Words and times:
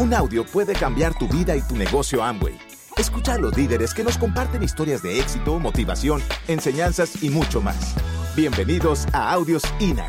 Un 0.00 0.14
audio 0.14 0.46
puede 0.46 0.72
cambiar 0.72 1.12
tu 1.18 1.28
vida 1.28 1.54
y 1.54 1.60
tu 1.60 1.76
negocio 1.76 2.22
Amway. 2.22 2.58
Escucha 2.96 3.34
a 3.34 3.38
los 3.38 3.54
líderes 3.54 3.92
que 3.92 4.02
nos 4.02 4.16
comparten 4.16 4.62
historias 4.62 5.02
de 5.02 5.20
éxito, 5.20 5.58
motivación, 5.58 6.22
enseñanzas 6.48 7.22
y 7.22 7.28
mucho 7.28 7.60
más. 7.60 7.94
Bienvenidos 8.34 9.04
a 9.12 9.30
Audios 9.30 9.62
INA. 9.78 10.08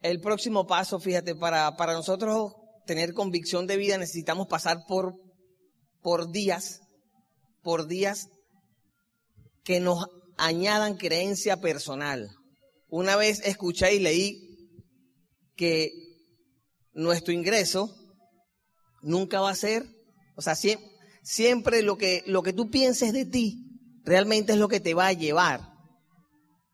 El 0.00 0.20
próximo 0.22 0.66
paso, 0.66 0.98
fíjate, 1.00 1.34
para, 1.34 1.76
para 1.76 1.92
nosotros 1.92 2.54
tener 2.86 3.12
convicción 3.12 3.66
de 3.66 3.76
vida 3.76 3.98
necesitamos 3.98 4.46
pasar 4.46 4.86
por, 4.88 5.16
por 6.00 6.30
días, 6.30 6.80
por 7.62 7.86
días 7.86 8.28
que 9.64 9.80
nos 9.80 10.06
añadan 10.36 10.96
creencia 10.96 11.60
personal. 11.60 12.30
Una 12.88 13.16
vez 13.16 13.40
escuché 13.44 13.94
y 13.94 14.00
leí 14.00 14.40
que 15.56 15.92
nuestro 16.92 17.32
ingreso 17.32 17.94
nunca 19.02 19.40
va 19.40 19.50
a 19.50 19.54
ser, 19.54 19.84
o 20.36 20.42
sea, 20.42 20.54
siempre, 20.54 20.88
siempre 21.22 21.82
lo 21.82 21.96
que, 21.96 22.22
lo 22.26 22.42
que 22.42 22.52
tú 22.52 22.70
pienses 22.70 23.12
de 23.12 23.24
ti 23.24 23.56
realmente 24.04 24.52
es 24.52 24.58
lo 24.58 24.68
que 24.68 24.80
te 24.80 24.94
va 24.94 25.06
a 25.08 25.12
llevar 25.12 25.72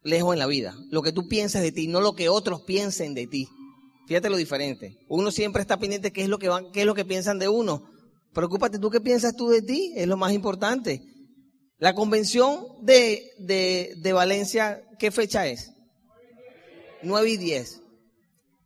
lejos 0.02 0.32
en 0.32 0.38
la 0.38 0.46
vida. 0.46 0.74
Lo 0.90 1.02
que 1.02 1.12
tú 1.12 1.28
pienses 1.28 1.62
de 1.62 1.72
ti, 1.72 1.88
no 1.88 2.00
lo 2.00 2.14
que 2.14 2.28
otros 2.28 2.62
piensen 2.62 3.14
de 3.14 3.26
ti. 3.26 3.48
Fíjate 4.06 4.30
lo 4.30 4.36
diferente. 4.36 4.96
Uno 5.08 5.30
siempre 5.30 5.60
está 5.60 5.78
pendiente 5.78 6.12
qué 6.12 6.22
es 6.22 6.28
lo 6.28 6.38
que 6.38 6.48
van, 6.48 6.72
qué 6.72 6.80
es 6.80 6.86
lo 6.86 6.94
que 6.94 7.04
piensan 7.04 7.38
de 7.38 7.48
uno. 7.48 7.84
Preocúpate 8.32 8.78
tú 8.78 8.90
qué 8.90 9.00
piensas 9.00 9.34
tú 9.34 9.48
de 9.48 9.62
ti, 9.62 9.92
es 9.96 10.06
lo 10.06 10.16
más 10.16 10.32
importante. 10.32 11.02
La 11.78 11.94
convención 11.94 12.66
de, 12.82 13.30
de, 13.38 13.94
de 13.98 14.12
Valencia, 14.12 14.82
¿qué 14.98 15.10
fecha 15.10 15.46
es? 15.46 15.72
9 17.02 17.30
y 17.30 17.36
10. 17.36 17.82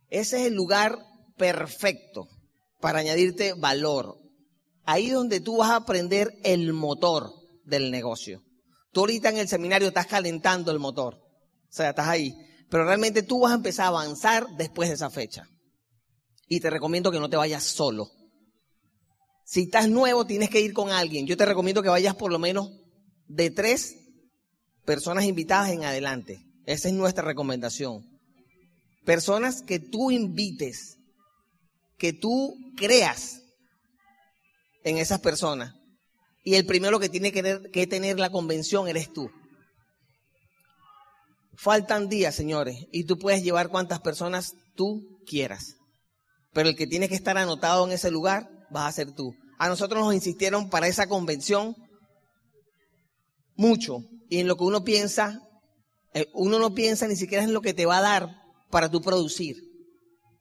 Ese 0.09 0.41
es 0.41 0.47
el 0.47 0.53
lugar 0.53 0.97
perfecto 1.37 2.27
para 2.79 2.99
añadirte 2.99 3.53
valor. 3.53 4.17
Ahí 4.85 5.09
donde 5.09 5.39
tú 5.39 5.57
vas 5.57 5.71
a 5.71 5.77
aprender 5.77 6.33
el 6.43 6.73
motor 6.73 7.31
del 7.63 7.91
negocio. 7.91 8.43
Tú 8.91 9.01
ahorita 9.01 9.29
en 9.29 9.37
el 9.37 9.47
seminario 9.47 9.87
estás 9.87 10.07
calentando 10.07 10.71
el 10.71 10.79
motor. 10.79 11.15
O 11.15 11.71
sea, 11.75 11.89
estás 11.89 12.07
ahí. 12.07 12.35
Pero 12.69 12.85
realmente 12.85 13.23
tú 13.23 13.39
vas 13.41 13.51
a 13.51 13.55
empezar 13.55 13.85
a 13.85 13.89
avanzar 13.89 14.47
después 14.57 14.89
de 14.89 14.95
esa 14.95 15.09
fecha. 15.09 15.47
Y 16.47 16.59
te 16.59 16.69
recomiendo 16.69 17.11
que 17.11 17.19
no 17.19 17.29
te 17.29 17.37
vayas 17.37 17.63
solo. 17.63 18.09
Si 19.53 19.65
estás 19.65 19.87
nuevo, 19.87 20.25
tienes 20.25 20.49
que 20.49 20.61
ir 20.61 20.73
con 20.73 20.89
alguien. 20.89 21.27
Yo 21.27 21.37
te 21.37 21.45
recomiendo 21.45 21.83
que 21.83 21.89
vayas 21.89 22.15
por 22.15 22.31
lo 22.31 22.39
menos 22.39 22.71
de 23.27 23.51
tres 23.51 23.95
personas 24.83 25.25
invitadas 25.25 25.69
en 25.69 25.83
adelante. 25.83 26.43
Esa 26.65 26.87
es 26.87 26.95
nuestra 26.95 27.23
recomendación. 27.23 28.03
Personas 29.05 29.61
que 29.61 29.77
tú 29.77 30.09
invites, 30.09 30.97
que 31.99 32.13
tú 32.13 32.55
creas 32.75 33.43
en 34.83 34.97
esas 34.97 35.19
personas. 35.19 35.75
Y 36.43 36.55
el 36.55 36.65
primero 36.65 36.99
que 36.99 37.09
tiene 37.09 37.31
que 37.31 37.85
tener 37.85 38.17
la 38.17 38.31
convención 38.31 38.87
eres 38.87 39.13
tú. 39.13 39.29
Faltan 41.57 42.09
días, 42.09 42.33
señores, 42.33 42.87
y 42.91 43.03
tú 43.03 43.19
puedes 43.19 43.43
llevar 43.43 43.69
cuantas 43.69 43.99
personas 43.99 44.55
tú 44.73 45.19
quieras. 45.27 45.75
Pero 46.53 46.69
el 46.69 46.75
que 46.75 46.87
tiene 46.87 47.07
que 47.07 47.13
estar 47.13 47.37
anotado 47.37 47.85
en 47.85 47.91
ese 47.91 48.09
lugar 48.09 48.49
vas 48.71 48.89
a 48.89 48.91
ser 48.93 49.11
tú. 49.11 49.35
A 49.63 49.69
nosotros 49.69 50.03
nos 50.03 50.13
insistieron 50.13 50.69
para 50.69 50.89
esa 50.89 51.07
convención 51.07 51.73
mucho. 53.55 54.03
Y 54.29 54.39
en 54.39 54.47
lo 54.49 54.57
que 54.57 54.65
uno 54.65 54.83
piensa, 54.83 55.39
eh, 56.13 56.27
uno 56.33 56.59
no 56.59 56.73
piensa 56.73 57.07
ni 57.07 57.15
siquiera 57.15 57.45
en 57.45 57.53
lo 57.53 57.61
que 57.61 57.73
te 57.73 57.85
va 57.85 57.99
a 57.99 58.01
dar 58.01 58.41
para 58.69 58.91
tú 58.91 58.99
producir. 58.99 59.55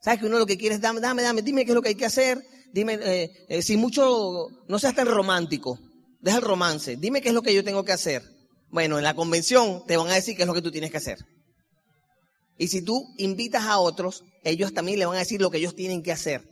¿Sabes 0.00 0.19
que 0.19 0.26
uno 0.26 0.41
lo 0.41 0.46
que 0.46 0.58
quiere 0.58 0.74
es 0.74 0.80
dame, 0.80 1.00
dame, 1.00 1.22
dame, 1.22 1.41
dime 1.41 1.64
qué 1.64 1.70
es 1.70 1.74
lo 1.76 1.82
que 1.82 1.91
hay 1.91 1.94
que 1.94 2.04
hacer? 2.04 2.42
Dime, 2.72 2.94
eh, 2.94 3.30
eh, 3.48 3.62
si 3.62 3.76
mucho, 3.76 4.48
no 4.66 4.80
seas 4.80 4.96
tan 4.96 5.06
romántico, 5.06 5.78
deja 6.20 6.38
el 6.38 6.42
romance, 6.42 6.96
dime 6.96 7.20
qué 7.20 7.28
es 7.28 7.34
lo 7.34 7.42
que 7.42 7.54
yo 7.54 7.62
tengo 7.62 7.84
que 7.84 7.92
hacer. 7.92 8.25
Bueno, 8.70 8.98
en 8.98 9.04
la 9.04 9.14
convención 9.14 9.84
te 9.86 9.96
van 9.96 10.08
a 10.08 10.14
decir 10.14 10.34
qué 10.34 10.42
es 10.42 10.48
lo 10.48 10.54
que 10.54 10.62
tú 10.62 10.72
tienes 10.72 10.91
que 10.91 10.96
hacer. 10.96 11.25
Y 12.58 12.66
si 12.66 12.82
tú 12.82 13.06
invitas 13.19 13.66
a 13.66 13.78
otros, 13.78 14.25
ellos 14.42 14.75
también 14.75 14.98
le 14.98 15.06
van 15.06 15.14
a 15.14 15.20
decir 15.20 15.41
lo 15.41 15.52
que 15.52 15.58
ellos 15.58 15.76
tienen 15.76 16.02
que 16.02 16.10
hacer. 16.10 16.51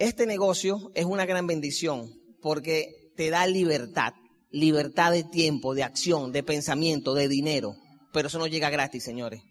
Este 0.00 0.24
negocio 0.24 0.90
es 0.94 1.04
una 1.04 1.26
gran 1.26 1.46
bendición 1.46 2.10
porque 2.40 3.12
te 3.16 3.28
da 3.28 3.46
libertad, 3.46 4.14
libertad 4.50 5.12
de 5.12 5.24
tiempo, 5.24 5.74
de 5.74 5.82
acción, 5.82 6.32
de 6.32 6.42
pensamiento, 6.42 7.12
de 7.12 7.28
dinero. 7.28 7.74
Pero 8.10 8.28
eso 8.28 8.38
no 8.38 8.46
llega 8.46 8.70
gratis, 8.70 9.04
señores. 9.04 9.42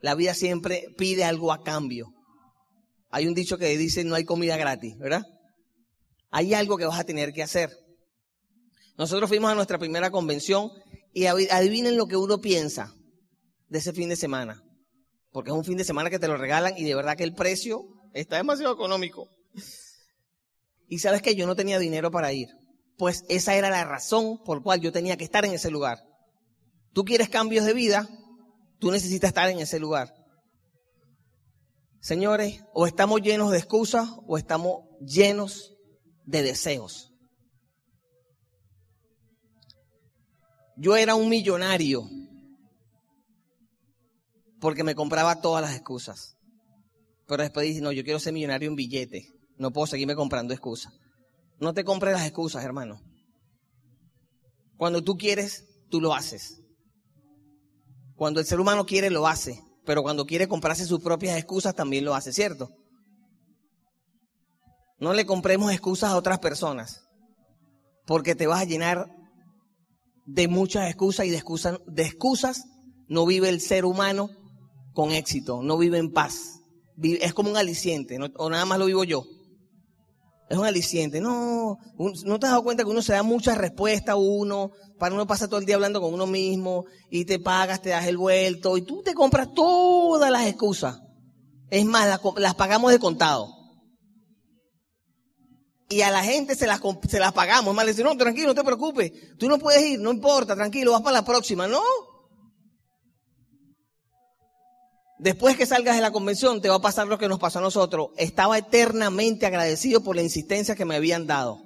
La 0.00 0.14
vida 0.14 0.32
siempre 0.32 0.86
pide 0.96 1.24
algo 1.24 1.52
a 1.52 1.62
cambio. 1.62 2.14
Hay 3.10 3.26
un 3.26 3.34
dicho 3.34 3.58
que 3.58 3.76
dice 3.76 4.04
no 4.04 4.14
hay 4.14 4.24
comida 4.24 4.56
gratis, 4.56 4.96
¿verdad? 4.96 5.20
Hay 6.30 6.54
algo 6.54 6.78
que 6.78 6.86
vas 6.86 6.98
a 6.98 7.04
tener 7.04 7.34
que 7.34 7.42
hacer. 7.42 7.68
Nosotros 8.96 9.28
fuimos 9.28 9.52
a 9.52 9.54
nuestra 9.54 9.78
primera 9.78 10.10
convención 10.10 10.70
y 11.12 11.26
adivinen 11.26 11.98
lo 11.98 12.06
que 12.06 12.16
uno 12.16 12.40
piensa 12.40 12.94
de 13.68 13.80
ese 13.80 13.92
fin 13.92 14.08
de 14.08 14.16
semana. 14.16 14.62
Porque 15.30 15.50
es 15.50 15.56
un 15.56 15.64
fin 15.66 15.76
de 15.76 15.84
semana 15.84 16.08
que 16.08 16.18
te 16.18 16.26
lo 16.26 16.38
regalan 16.38 16.72
y 16.78 16.84
de 16.84 16.94
verdad 16.94 17.18
que 17.18 17.24
el 17.24 17.34
precio 17.34 17.82
está 18.14 18.38
demasiado 18.38 18.72
económico. 18.72 19.28
Y 20.88 20.98
sabes 20.98 21.22
que 21.22 21.34
yo 21.34 21.46
no 21.46 21.56
tenía 21.56 21.78
dinero 21.78 22.10
para 22.10 22.32
ir. 22.32 22.48
Pues 22.96 23.24
esa 23.28 23.54
era 23.54 23.70
la 23.70 23.84
razón 23.84 24.42
por 24.44 24.62
cual 24.62 24.80
yo 24.80 24.92
tenía 24.92 25.16
que 25.16 25.24
estar 25.24 25.44
en 25.44 25.52
ese 25.52 25.70
lugar. 25.70 25.98
Tú 26.92 27.04
quieres 27.04 27.28
cambios 27.28 27.64
de 27.64 27.74
vida, 27.74 28.08
tú 28.78 28.90
necesitas 28.90 29.28
estar 29.28 29.48
en 29.50 29.60
ese 29.60 29.78
lugar. 29.78 30.12
Señores, 32.00 32.62
o 32.72 32.86
estamos 32.86 33.20
llenos 33.20 33.50
de 33.50 33.58
excusas 33.58 34.08
o 34.26 34.38
estamos 34.38 34.84
llenos 35.00 35.76
de 36.24 36.42
deseos. 36.42 37.12
Yo 40.76 40.96
era 40.96 41.14
un 41.14 41.28
millonario 41.28 42.08
porque 44.60 44.84
me 44.84 44.94
compraba 44.94 45.40
todas 45.40 45.62
las 45.62 45.74
excusas. 45.74 46.36
Pero 47.26 47.42
después 47.42 47.66
dije, 47.66 47.80
no, 47.80 47.92
yo 47.92 48.04
quiero 48.04 48.18
ser 48.18 48.32
millonario 48.32 48.68
en 48.68 48.76
billete. 48.76 49.37
No 49.58 49.72
puedo 49.72 49.86
seguirme 49.86 50.14
comprando 50.14 50.54
excusas. 50.54 50.92
No 51.60 51.74
te 51.74 51.84
compres 51.84 52.14
las 52.14 52.26
excusas, 52.26 52.64
hermano. 52.64 53.00
Cuando 54.76 55.02
tú 55.02 55.16
quieres, 55.16 55.64
tú 55.90 56.00
lo 56.00 56.14
haces. 56.14 56.62
Cuando 58.14 58.40
el 58.40 58.46
ser 58.46 58.60
humano 58.60 58.86
quiere, 58.86 59.10
lo 59.10 59.26
hace. 59.26 59.60
Pero 59.84 60.02
cuando 60.02 60.26
quiere 60.26 60.48
comprarse 60.48 60.86
sus 60.86 61.00
propias 61.00 61.36
excusas, 61.36 61.74
también 61.74 62.04
lo 62.04 62.14
hace, 62.14 62.32
¿cierto? 62.32 62.70
No 65.00 65.12
le 65.12 65.26
compremos 65.26 65.72
excusas 65.72 66.10
a 66.10 66.16
otras 66.16 66.38
personas. 66.38 67.04
Porque 68.06 68.34
te 68.34 68.46
vas 68.46 68.60
a 68.60 68.64
llenar 68.64 69.10
de 70.26 70.46
muchas 70.46 70.88
excusas 70.88 71.26
y 71.26 71.30
de 71.30 71.36
excusas, 71.36 71.78
de 71.86 72.02
excusas 72.02 72.64
no 73.08 73.24
vive 73.26 73.48
el 73.48 73.60
ser 73.60 73.84
humano 73.84 74.30
con 74.92 75.12
éxito, 75.12 75.62
no 75.62 75.78
vive 75.78 75.98
en 75.98 76.12
paz. 76.12 76.60
es 77.00 77.32
como 77.32 77.50
un 77.50 77.56
aliciente, 77.56 78.18
o 78.36 78.50
nada 78.50 78.64
más 78.64 78.78
lo 78.78 78.86
vivo 78.86 79.04
yo. 79.04 79.24
Es 80.48 80.56
un 80.56 80.64
aliciente. 80.64 81.20
No, 81.20 81.78
no 81.98 82.38
te 82.38 82.46
has 82.46 82.52
dado 82.52 82.64
cuenta 82.64 82.84
que 82.84 82.90
uno 82.90 83.02
se 83.02 83.12
da 83.12 83.22
muchas 83.22 83.58
respuestas 83.58 84.14
a 84.14 84.16
uno, 84.16 84.70
para 84.98 85.14
uno 85.14 85.26
pasa 85.26 85.48
todo 85.48 85.60
el 85.60 85.66
día 85.66 85.74
hablando 85.74 86.00
con 86.00 86.14
uno 86.14 86.26
mismo, 86.26 86.86
y 87.10 87.24
te 87.24 87.38
pagas, 87.38 87.82
te 87.82 87.90
das 87.90 88.06
el 88.06 88.16
vuelto, 88.16 88.76
y 88.76 88.82
tú 88.82 89.02
te 89.02 89.14
compras 89.14 89.48
todas 89.54 90.30
las 90.30 90.46
excusas. 90.46 91.00
Es 91.70 91.84
más, 91.84 92.20
las, 92.36 92.54
pagamos 92.54 92.92
de 92.92 92.98
contado 92.98 93.58
y 95.90 96.02
a 96.02 96.10
la 96.10 96.22
gente 96.22 96.54
se 96.54 96.66
las, 96.66 96.80
se 97.08 97.18
las 97.18 97.32
pagamos. 97.32 97.74
Más 97.74 97.84
le 97.84 97.92
dice, 97.92 98.04
no, 98.04 98.16
tranquilo, 98.16 98.48
no 98.48 98.54
te 98.54 98.64
preocupes. 98.64 99.12
Tú 99.38 99.48
no 99.48 99.58
puedes 99.58 99.82
ir, 99.82 100.00
no 100.00 100.10
importa, 100.10 100.54
tranquilo, 100.54 100.92
vas 100.92 101.02
para 101.02 101.18
la 101.18 101.24
próxima. 101.24 101.66
No. 101.66 101.80
Después 105.18 105.56
que 105.56 105.66
salgas 105.66 105.96
de 105.96 106.02
la 106.02 106.12
convención, 106.12 106.60
te 106.60 106.68
va 106.68 106.76
a 106.76 106.80
pasar 106.80 107.08
lo 107.08 107.18
que 107.18 107.28
nos 107.28 107.38
pasó 107.38 107.58
a 107.58 107.62
nosotros. 107.62 108.10
Estaba 108.16 108.58
eternamente 108.58 109.46
agradecido 109.46 110.02
por 110.02 110.16
la 110.16 110.22
insistencia 110.22 110.76
que 110.76 110.84
me 110.84 110.96
habían 110.96 111.26
dado. 111.26 111.60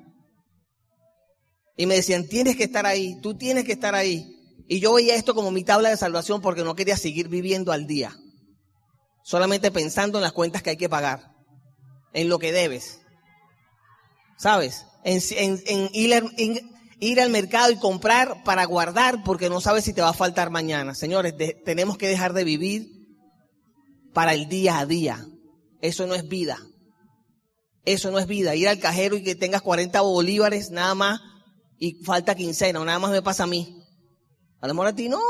Y 1.77 1.87
me 1.87 1.95
decían, 1.95 2.29
tienes 2.29 2.57
que 2.57 2.65
estar 2.65 2.87
ahí, 2.87 3.21
tú 3.21 3.37
tienes 3.37 3.65
que 3.65 3.73
estar 3.73 3.95
ahí. 3.95 4.27
Y 4.69 4.81
yo 4.81 4.95
veía 4.95 5.15
esto 5.15 5.35
como 5.35 5.51
mi 5.51 5.65
tabla 5.65 5.91
de 5.91 5.97
salvación 5.97 6.41
porque 6.41 6.65
no 6.65 6.75
quería 6.75 6.97
seguir 6.97 7.29
viviendo 7.29 7.73
al 7.73 7.87
día. 7.87 8.17
Solamente 9.25 9.71
pensando 9.71 10.19
en 10.19 10.23
las 10.23 10.33
cuentas 10.33 10.63
que 10.63 10.71
hay 10.71 10.77
que 10.77 10.89
pagar, 10.89 11.33
en 12.13 12.29
lo 12.29 12.39
que 12.39 12.53
debes. 12.53 13.03
¿sabes? 14.43 14.87
En, 15.05 15.91
ir, 15.93 17.21
al 17.21 17.31
mercado 17.31 17.71
y 17.71 17.77
comprar 17.77 18.43
para 18.45 18.65
guardar 18.65 19.23
porque 19.25 19.49
no 19.49 19.61
sabes 19.61 19.85
si 19.85 19.93
te 19.93 20.03
va 20.03 20.09
a 20.09 20.15
faltar 20.15 20.51
mañana. 20.51 20.97
Señores, 20.97 21.35
tenemos 21.65 21.97
que 21.97 22.09
dejar 22.09 22.33
de 22.33 22.43
vivir 22.43 23.02
para 24.13 24.35
el 24.35 24.49
día 24.49 24.79
a 24.79 24.87
día. 24.87 25.27
Eso 25.81 26.07
no 26.07 26.15
es 26.15 26.29
vida. 26.29 26.59
Eso 27.85 28.11
no 28.11 28.19
es 28.19 28.27
vida. 28.27 28.55
Ir 28.55 28.69
al 28.69 28.79
cajero 28.79 29.17
y 29.17 29.23
que 29.23 29.35
tengas 29.35 29.63
40 29.63 30.01
bolívares 30.01 30.71
nada 30.71 30.95
más 30.95 31.21
y 31.79 32.03
falta 32.05 32.35
quincena 32.35 32.81
o 32.81 32.85
nada 32.85 32.99
más 32.99 33.11
me 33.11 33.23
pasa 33.23 33.45
a 33.45 33.49
mí. 33.49 33.83
A 34.61 34.69
lo 34.69 34.75
mejor 34.75 34.89
a 34.89 34.95
ti 34.95 35.09
no. 35.09 35.21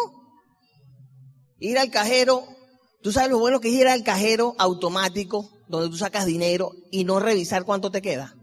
Ir 1.59 1.79
al 1.79 1.91
cajero, 1.91 2.45
tú 3.03 3.13
sabes 3.13 3.31
lo 3.31 3.39
bueno 3.39 3.61
que 3.61 3.69
es 3.69 3.75
ir 3.75 3.89
al 3.89 4.03
cajero 4.03 4.55
automático 4.59 5.51
donde 5.69 5.89
tú 5.89 5.97
sacas 5.97 6.27
dinero 6.27 6.73
y 6.91 7.05
no 7.05 7.21
revisar 7.21 7.65
cuánto 7.65 7.91
te 7.91 8.03
queda. 8.03 8.37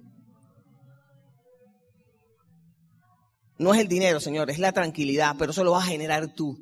No 3.59 3.73
es 3.73 3.81
el 3.81 3.89
dinero, 3.89 4.19
Señor, 4.21 4.49
es 4.49 4.57
la 4.57 4.71
tranquilidad, 4.71 5.35
pero 5.37 5.51
eso 5.51 5.63
lo 5.65 5.71
vas 5.71 5.83
a 5.85 5.91
generar 5.91 6.33
tú. 6.33 6.57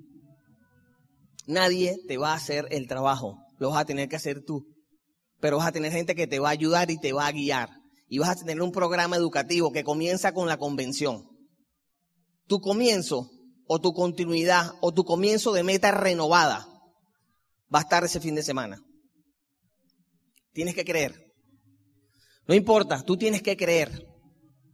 Nadie 1.47 1.97
te 2.07 2.17
va 2.17 2.33
a 2.33 2.35
hacer 2.35 2.67
el 2.71 2.87
trabajo, 2.87 3.37
lo 3.57 3.69
vas 3.69 3.81
a 3.81 3.85
tener 3.85 4.09
que 4.09 4.17
hacer 4.17 4.43
tú. 4.43 4.67
Pero 5.39 5.57
vas 5.57 5.67
a 5.67 5.71
tener 5.71 5.91
gente 5.91 6.13
que 6.13 6.27
te 6.27 6.39
va 6.39 6.49
a 6.49 6.51
ayudar 6.51 6.91
y 6.91 6.99
te 6.99 7.13
va 7.13 7.25
a 7.25 7.31
guiar. 7.31 7.69
Y 8.09 8.19
vas 8.19 8.29
a 8.29 8.35
tener 8.35 8.61
un 8.61 8.71
programa 8.71 9.15
educativo 9.15 9.71
que 9.71 9.83
comienza 9.83 10.33
con 10.33 10.47
la 10.47 10.57
convención. 10.57 11.23
Tu 12.47 12.59
comienzo 12.59 13.29
o 13.65 13.79
tu 13.79 13.93
continuidad 13.93 14.71
o 14.81 14.93
tu 14.93 15.03
comienzo 15.03 15.53
de 15.53 15.63
meta 15.63 15.91
renovada 15.91 16.67
va 17.73 17.79
a 17.79 17.81
estar 17.83 18.03
ese 18.03 18.19
fin 18.19 18.35
de 18.35 18.43
semana. 18.43 18.81
Tienes 20.53 20.75
que 20.75 20.85
creer. 20.85 21.13
No 22.47 22.55
importa, 22.55 23.03
tú 23.03 23.17
tienes 23.17 23.41
que 23.41 23.55
creer. 23.55 24.05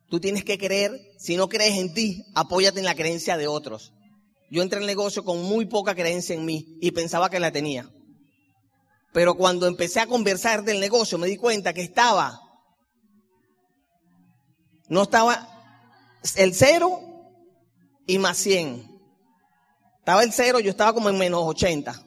Tú 0.08 0.20
tienes 0.20 0.44
que 0.44 0.58
creer, 0.58 0.92
si 1.18 1.36
no 1.36 1.50
crees 1.50 1.78
en 1.78 1.94
ti, 1.94 2.24
apóyate 2.36 2.80
en 2.80 2.86
la 2.86 2.96
creencia 2.96 3.36
de 3.36 3.48
otros. 3.48 3.94
Yo 4.54 4.62
entré 4.62 4.78
al 4.78 4.86
negocio 4.86 5.26
con 5.26 5.42
muy 5.42 5.66
poca 5.66 5.96
creencia 5.96 6.36
en 6.36 6.46
mí 6.46 6.78
y 6.80 6.92
pensaba 6.92 7.28
que 7.28 7.40
la 7.40 7.52
tenía. 7.52 7.90
Pero 9.12 9.34
cuando 9.34 9.66
empecé 9.66 10.00
a 10.00 10.06
conversar 10.06 10.64
del 10.64 10.80
negocio 10.80 11.18
me 11.18 11.26
di 11.26 11.38
cuenta 11.38 11.74
que 11.74 11.82
estaba, 11.82 12.40
no 14.90 15.02
estaba 15.02 15.50
el 16.36 16.54
cero 16.54 17.00
y 18.06 18.20
más 18.20 18.38
100. 18.38 18.92
Estaba 19.98 20.22
el 20.22 20.32
cero, 20.32 20.60
yo 20.60 20.70
estaba 20.70 20.94
como 20.94 21.10
en 21.10 21.18
menos 21.18 21.42
80. 21.44 22.06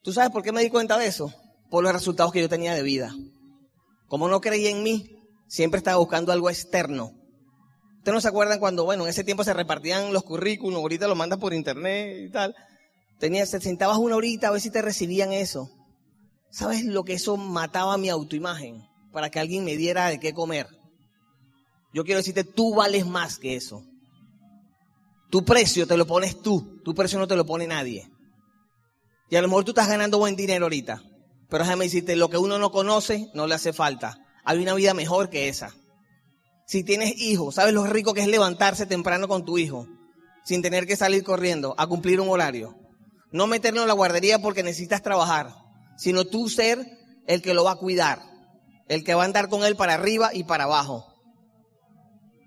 ¿Tú 0.00 0.12
sabes 0.12 0.30
por 0.30 0.44
qué 0.44 0.52
me 0.52 0.62
di 0.62 0.70
cuenta 0.70 0.96
de 0.96 1.08
eso? 1.08 1.34
Por 1.70 1.82
los 1.82 1.92
resultados 1.92 2.32
que 2.32 2.40
yo 2.40 2.48
tenía 2.48 2.72
de 2.72 2.84
vida. 2.84 3.12
Como 4.06 4.28
no 4.28 4.40
creía 4.40 4.70
en 4.70 4.84
mí, 4.84 5.10
siempre 5.48 5.78
estaba 5.78 5.96
buscando 5.96 6.30
algo 6.30 6.48
externo. 6.48 7.21
¿Ustedes 8.02 8.14
no 8.14 8.20
se 8.20 8.26
acuerdan 8.26 8.58
cuando, 8.58 8.84
bueno, 8.84 9.04
en 9.04 9.10
ese 9.10 9.22
tiempo 9.22 9.44
se 9.44 9.54
repartían 9.54 10.12
los 10.12 10.24
currículums, 10.24 10.82
ahorita 10.82 11.06
los 11.06 11.16
mandas 11.16 11.38
por 11.38 11.54
internet 11.54 12.26
y 12.26 12.30
tal? 12.32 12.52
Tenías, 13.20 13.52
te 13.52 13.60
sentabas 13.60 13.98
una 13.98 14.16
horita 14.16 14.48
a 14.48 14.50
ver 14.50 14.60
si 14.60 14.72
te 14.72 14.82
recibían 14.82 15.32
eso. 15.32 15.70
¿Sabes 16.50 16.84
lo 16.84 17.04
que 17.04 17.12
eso 17.12 17.36
mataba 17.36 17.96
mi 17.98 18.08
autoimagen? 18.08 18.82
Para 19.12 19.30
que 19.30 19.38
alguien 19.38 19.64
me 19.64 19.76
diera 19.76 20.08
de 20.08 20.18
qué 20.18 20.34
comer. 20.34 20.66
Yo 21.94 22.02
quiero 22.02 22.18
decirte, 22.18 22.42
tú 22.42 22.74
vales 22.74 23.06
más 23.06 23.38
que 23.38 23.54
eso. 23.54 23.84
Tu 25.30 25.44
precio 25.44 25.86
te 25.86 25.96
lo 25.96 26.04
pones 26.04 26.42
tú, 26.42 26.80
tu 26.84 26.94
precio 26.94 27.20
no 27.20 27.28
te 27.28 27.36
lo 27.36 27.46
pone 27.46 27.68
nadie. 27.68 28.10
Y 29.30 29.36
a 29.36 29.42
lo 29.42 29.46
mejor 29.46 29.62
tú 29.62 29.70
estás 29.70 29.88
ganando 29.88 30.18
buen 30.18 30.34
dinero 30.34 30.64
ahorita, 30.64 31.04
pero 31.48 31.62
déjame 31.62 31.84
decirte, 31.84 32.16
lo 32.16 32.28
que 32.28 32.36
uno 32.36 32.58
no 32.58 32.72
conoce 32.72 33.30
no 33.32 33.46
le 33.46 33.54
hace 33.54 33.72
falta 33.72 34.22
hay 34.44 34.58
una 34.58 34.74
vida 34.74 34.94
mejor 34.94 35.30
que 35.30 35.48
esa. 35.48 35.74
Si 36.72 36.84
tienes 36.84 37.20
hijos, 37.20 37.56
¿sabes 37.56 37.74
lo 37.74 37.84
rico 37.84 38.14
que 38.14 38.22
es 38.22 38.28
levantarse 38.28 38.86
temprano 38.86 39.28
con 39.28 39.44
tu 39.44 39.58
hijo? 39.58 39.86
Sin 40.42 40.62
tener 40.62 40.86
que 40.86 40.96
salir 40.96 41.22
corriendo 41.22 41.74
a 41.76 41.86
cumplir 41.86 42.18
un 42.18 42.30
horario. 42.30 42.74
No 43.30 43.46
meterlo 43.46 43.82
en 43.82 43.88
la 43.88 43.92
guardería 43.92 44.38
porque 44.38 44.62
necesitas 44.62 45.02
trabajar, 45.02 45.54
sino 45.98 46.24
tú 46.24 46.48
ser 46.48 46.78
el 47.26 47.42
que 47.42 47.52
lo 47.52 47.64
va 47.64 47.72
a 47.72 47.76
cuidar, 47.76 48.22
el 48.88 49.04
que 49.04 49.12
va 49.12 49.20
a 49.20 49.26
andar 49.26 49.50
con 49.50 49.64
él 49.64 49.76
para 49.76 49.92
arriba 49.92 50.30
y 50.32 50.44
para 50.44 50.64
abajo. 50.64 51.04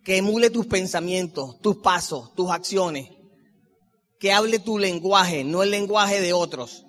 Que 0.04 0.18
emule 0.18 0.50
tus 0.50 0.66
pensamientos, 0.66 1.60
tus 1.62 1.75
pasos, 1.75 2.33
tus 2.33 2.50
acciones. 2.50 3.07
Que 4.19 4.33
hable 4.33 4.57
tu 4.57 4.80
lenguaje, 4.80 5.44
no 5.44 5.62
el 5.62 5.69
lenguaje 5.69 6.19
de 6.19 6.33
otros. 6.33 6.83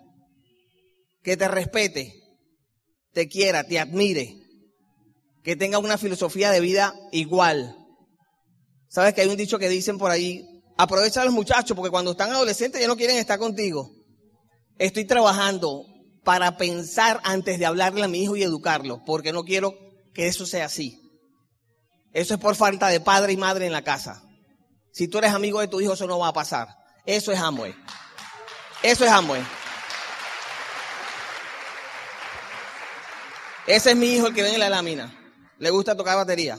Que 1.22 1.36
te 1.36 1.48
respete, 1.48 2.14
te 3.12 3.28
quiera, 3.28 3.62
te 3.62 3.78
admire 3.78 4.45
que 5.46 5.54
tenga 5.54 5.78
una 5.78 5.96
filosofía 5.96 6.50
de 6.50 6.58
vida 6.58 6.92
igual. 7.12 7.76
Sabes 8.88 9.14
que 9.14 9.20
hay 9.20 9.28
un 9.28 9.36
dicho 9.36 9.60
que 9.60 9.68
dicen 9.68 9.96
por 9.96 10.10
ahí, 10.10 10.44
aprovecha 10.76 11.22
a 11.22 11.24
los 11.24 11.32
muchachos 11.32 11.76
porque 11.76 11.92
cuando 11.92 12.10
están 12.10 12.32
adolescentes 12.32 12.80
ya 12.80 12.88
no 12.88 12.96
quieren 12.96 13.16
estar 13.16 13.38
contigo. 13.38 13.92
Estoy 14.76 15.04
trabajando 15.04 15.84
para 16.24 16.56
pensar 16.56 17.20
antes 17.22 17.60
de 17.60 17.66
hablarle 17.66 18.02
a 18.02 18.08
mi 18.08 18.24
hijo 18.24 18.34
y 18.34 18.42
educarlo, 18.42 19.04
porque 19.06 19.32
no 19.32 19.44
quiero 19.44 19.72
que 20.12 20.26
eso 20.26 20.46
sea 20.46 20.64
así. 20.64 21.00
Eso 22.12 22.34
es 22.34 22.40
por 22.40 22.56
falta 22.56 22.88
de 22.88 22.98
padre 22.98 23.32
y 23.32 23.36
madre 23.36 23.66
en 23.66 23.72
la 23.72 23.82
casa. 23.82 24.24
Si 24.90 25.06
tú 25.06 25.18
eres 25.18 25.30
amigo 25.30 25.60
de 25.60 25.68
tu 25.68 25.80
hijo, 25.80 25.92
eso 25.92 26.08
no 26.08 26.18
va 26.18 26.28
a 26.28 26.32
pasar. 26.32 26.66
Eso 27.04 27.30
es 27.30 27.38
Amway. 27.38 27.72
Eso 28.82 29.04
es 29.04 29.12
Amway. 29.12 29.46
Ese 33.68 33.90
es 33.90 33.96
mi 33.96 34.08
hijo 34.08 34.26
el 34.26 34.34
que 34.34 34.42
ven 34.42 34.54
en 34.54 34.60
la 34.60 34.70
lámina 34.70 35.22
le 35.58 35.70
gusta 35.70 35.96
tocar 35.96 36.16
batería. 36.16 36.58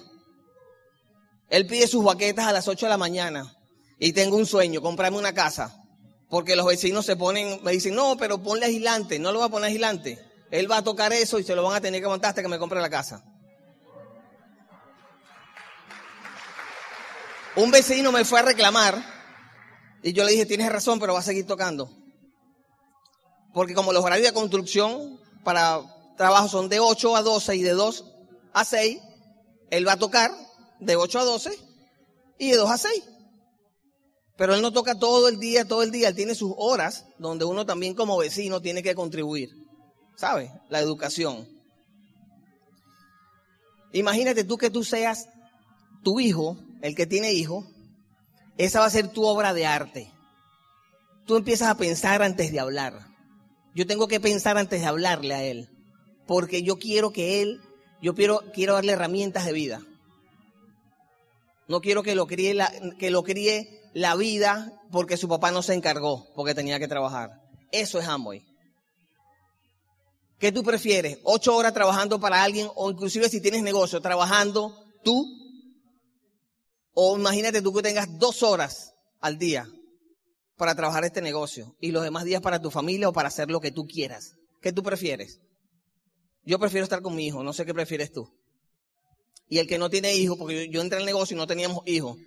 Él 1.49 1.65
pide 1.65 1.87
sus 1.87 2.03
baquetas 2.03 2.45
a 2.45 2.51
las 2.51 2.67
8 2.67 2.85
de 2.85 2.89
la 2.89 2.97
mañana 2.97 3.55
y 3.99 4.13
tengo 4.13 4.35
un 4.35 4.45
sueño, 4.45 4.81
comprarme 4.81 5.17
una 5.17 5.33
casa. 5.33 5.83
Porque 6.29 6.57
los 6.57 6.65
vecinos 6.65 7.05
se 7.05 7.15
ponen, 7.15 7.63
me 7.63 7.71
dicen, 7.71 7.95
no, 7.95 8.17
pero 8.17 8.43
ponle 8.43 8.65
agilante, 8.65 9.17
no 9.17 9.31
lo 9.31 9.39
va 9.39 9.45
a 9.45 9.49
poner 9.49 9.69
agilante. 9.69 10.19
Él 10.51 10.69
va 10.69 10.77
a 10.77 10.83
tocar 10.83 11.13
eso 11.13 11.39
y 11.39 11.43
se 11.43 11.55
lo 11.55 11.63
van 11.63 11.75
a 11.75 11.81
tener 11.81 12.01
que 12.01 12.07
montar 12.07 12.29
hasta 12.29 12.41
que 12.41 12.49
me 12.49 12.59
compre 12.59 12.81
la 12.81 12.89
casa. 12.89 13.23
Un 17.55 17.71
vecino 17.71 18.11
me 18.11 18.25
fue 18.25 18.39
a 18.39 18.43
reclamar 18.43 19.01
y 20.03 20.13
yo 20.13 20.23
le 20.23 20.31
dije, 20.31 20.45
tienes 20.45 20.71
razón, 20.71 20.99
pero 20.99 21.13
va 21.13 21.19
a 21.19 21.23
seguir 21.23 21.47
tocando. 21.47 21.89
Porque 23.53 23.73
como 23.73 23.93
los 23.93 24.03
horarios 24.03 24.27
de 24.27 24.33
construcción 24.33 25.19
para 25.43 25.81
trabajo 26.17 26.49
son 26.49 26.69
de 26.69 26.79
8 26.79 27.15
a 27.15 27.21
12 27.21 27.55
y 27.55 27.63
de 27.63 27.71
2 27.71 28.16
a 28.61 28.65
6, 28.65 28.99
él 29.69 29.87
va 29.87 29.93
a 29.93 29.99
tocar 29.99 30.31
de 30.79 30.95
8 30.95 31.19
a 31.19 31.23
12 31.23 31.59
y 32.39 32.51
de 32.51 32.57
2 32.57 32.69
a 32.69 32.77
6. 32.77 33.03
Pero 34.37 34.53
él 34.53 34.61
no 34.61 34.71
toca 34.71 34.97
todo 34.97 35.27
el 35.27 35.39
día, 35.39 35.65
todo 35.65 35.81
el 35.81 35.91
día, 35.91 36.09
él 36.09 36.15
tiene 36.15 36.35
sus 36.35 36.53
horas 36.57 37.05
donde 37.17 37.45
uno 37.45 37.65
también 37.65 37.95
como 37.95 38.17
vecino 38.17 38.61
tiene 38.61 38.83
que 38.83 38.95
contribuir. 38.95 39.49
¿Sabes? 40.15 40.51
La 40.69 40.79
educación. 40.79 41.47
Imagínate 43.93 44.43
tú 44.43 44.57
que 44.57 44.69
tú 44.69 44.83
seas 44.83 45.27
tu 46.03 46.19
hijo, 46.19 46.57
el 46.81 46.95
que 46.95 47.07
tiene 47.07 47.33
hijo, 47.33 47.67
esa 48.57 48.79
va 48.79 48.85
a 48.85 48.91
ser 48.91 49.07
tu 49.09 49.25
obra 49.25 49.53
de 49.53 49.65
arte. 49.65 50.11
Tú 51.25 51.35
empiezas 51.35 51.69
a 51.69 51.77
pensar 51.77 52.21
antes 52.21 52.51
de 52.51 52.59
hablar. 52.59 53.07
Yo 53.75 53.85
tengo 53.85 54.07
que 54.07 54.19
pensar 54.19 54.57
antes 54.57 54.81
de 54.81 54.87
hablarle 54.87 55.33
a 55.33 55.43
él, 55.43 55.69
porque 56.25 56.63
yo 56.63 56.77
quiero 56.77 57.11
que 57.11 57.41
él 57.41 57.61
yo 58.01 58.13
quiero, 58.15 58.41
quiero 58.53 58.73
darle 58.73 58.93
herramientas 58.93 59.45
de 59.45 59.53
vida. 59.53 59.81
No 61.67 61.81
quiero 61.81 62.03
que 62.03 62.15
lo 62.15 62.27
críe 62.27 62.53
la, 62.53 62.71
que 62.97 63.11
lo 63.11 63.23
críe 63.23 63.81
la 63.93 64.15
vida 64.15 64.71
porque 64.91 65.17
su 65.17 65.27
papá 65.27 65.51
no 65.51 65.61
se 65.61 65.73
encargó, 65.73 66.27
porque 66.35 66.55
tenía 66.55 66.79
que 66.79 66.87
trabajar. 66.87 67.41
Eso 67.71 67.99
es 67.99 68.07
Amway. 68.07 68.45
¿Qué 70.39 70.51
tú 70.51 70.63
prefieres? 70.63 71.17
¿Ocho 71.23 71.55
horas 71.55 71.73
trabajando 71.73 72.19
para 72.19 72.43
alguien 72.43 72.69
o 72.75 72.91
inclusive 72.91 73.27
si 73.27 73.41
tienes 73.41 73.63
negocio, 73.63 74.01
trabajando 74.01 74.85
tú? 75.03 75.25
O 76.93 77.17
imagínate 77.17 77.61
tú 77.61 77.73
que 77.73 77.81
tengas 77.81 78.07
dos 78.17 78.43
horas 78.43 78.93
al 79.19 79.37
día 79.37 79.67
para 80.57 80.75
trabajar 80.75 81.05
este 81.05 81.21
negocio 81.21 81.75
y 81.79 81.91
los 81.91 82.03
demás 82.03 82.23
días 82.23 82.41
para 82.41 82.61
tu 82.61 82.71
familia 82.71 83.09
o 83.09 83.13
para 83.13 83.29
hacer 83.29 83.49
lo 83.49 83.59
que 83.59 83.71
tú 83.71 83.85
quieras. 83.87 84.35
¿Qué 84.61 84.71
tú 84.71 84.83
prefieres? 84.83 85.39
Yo 86.47 86.57
prefiero 86.59 86.85
estar 86.85 87.01
con 87.01 87.13
mi 87.13 87.27
hijo, 87.27 87.43
no 87.43 87.51
sé 87.51 87.65
qué 87.65 87.73
prefieres 87.73 88.09
tú. 88.13 88.31
Y 89.49 89.57
el 89.57 89.67
que 89.67 89.77
no 89.77 89.89
tiene 89.89 90.15
hijos, 90.15 90.37
porque 90.37 90.69
yo, 90.69 90.79
entré 90.79 90.97
al 90.97 91.05
negocio 91.05 91.35
y 91.35 91.37
no 91.37 91.45
teníamos 91.45 91.81
hijos. 91.85 92.17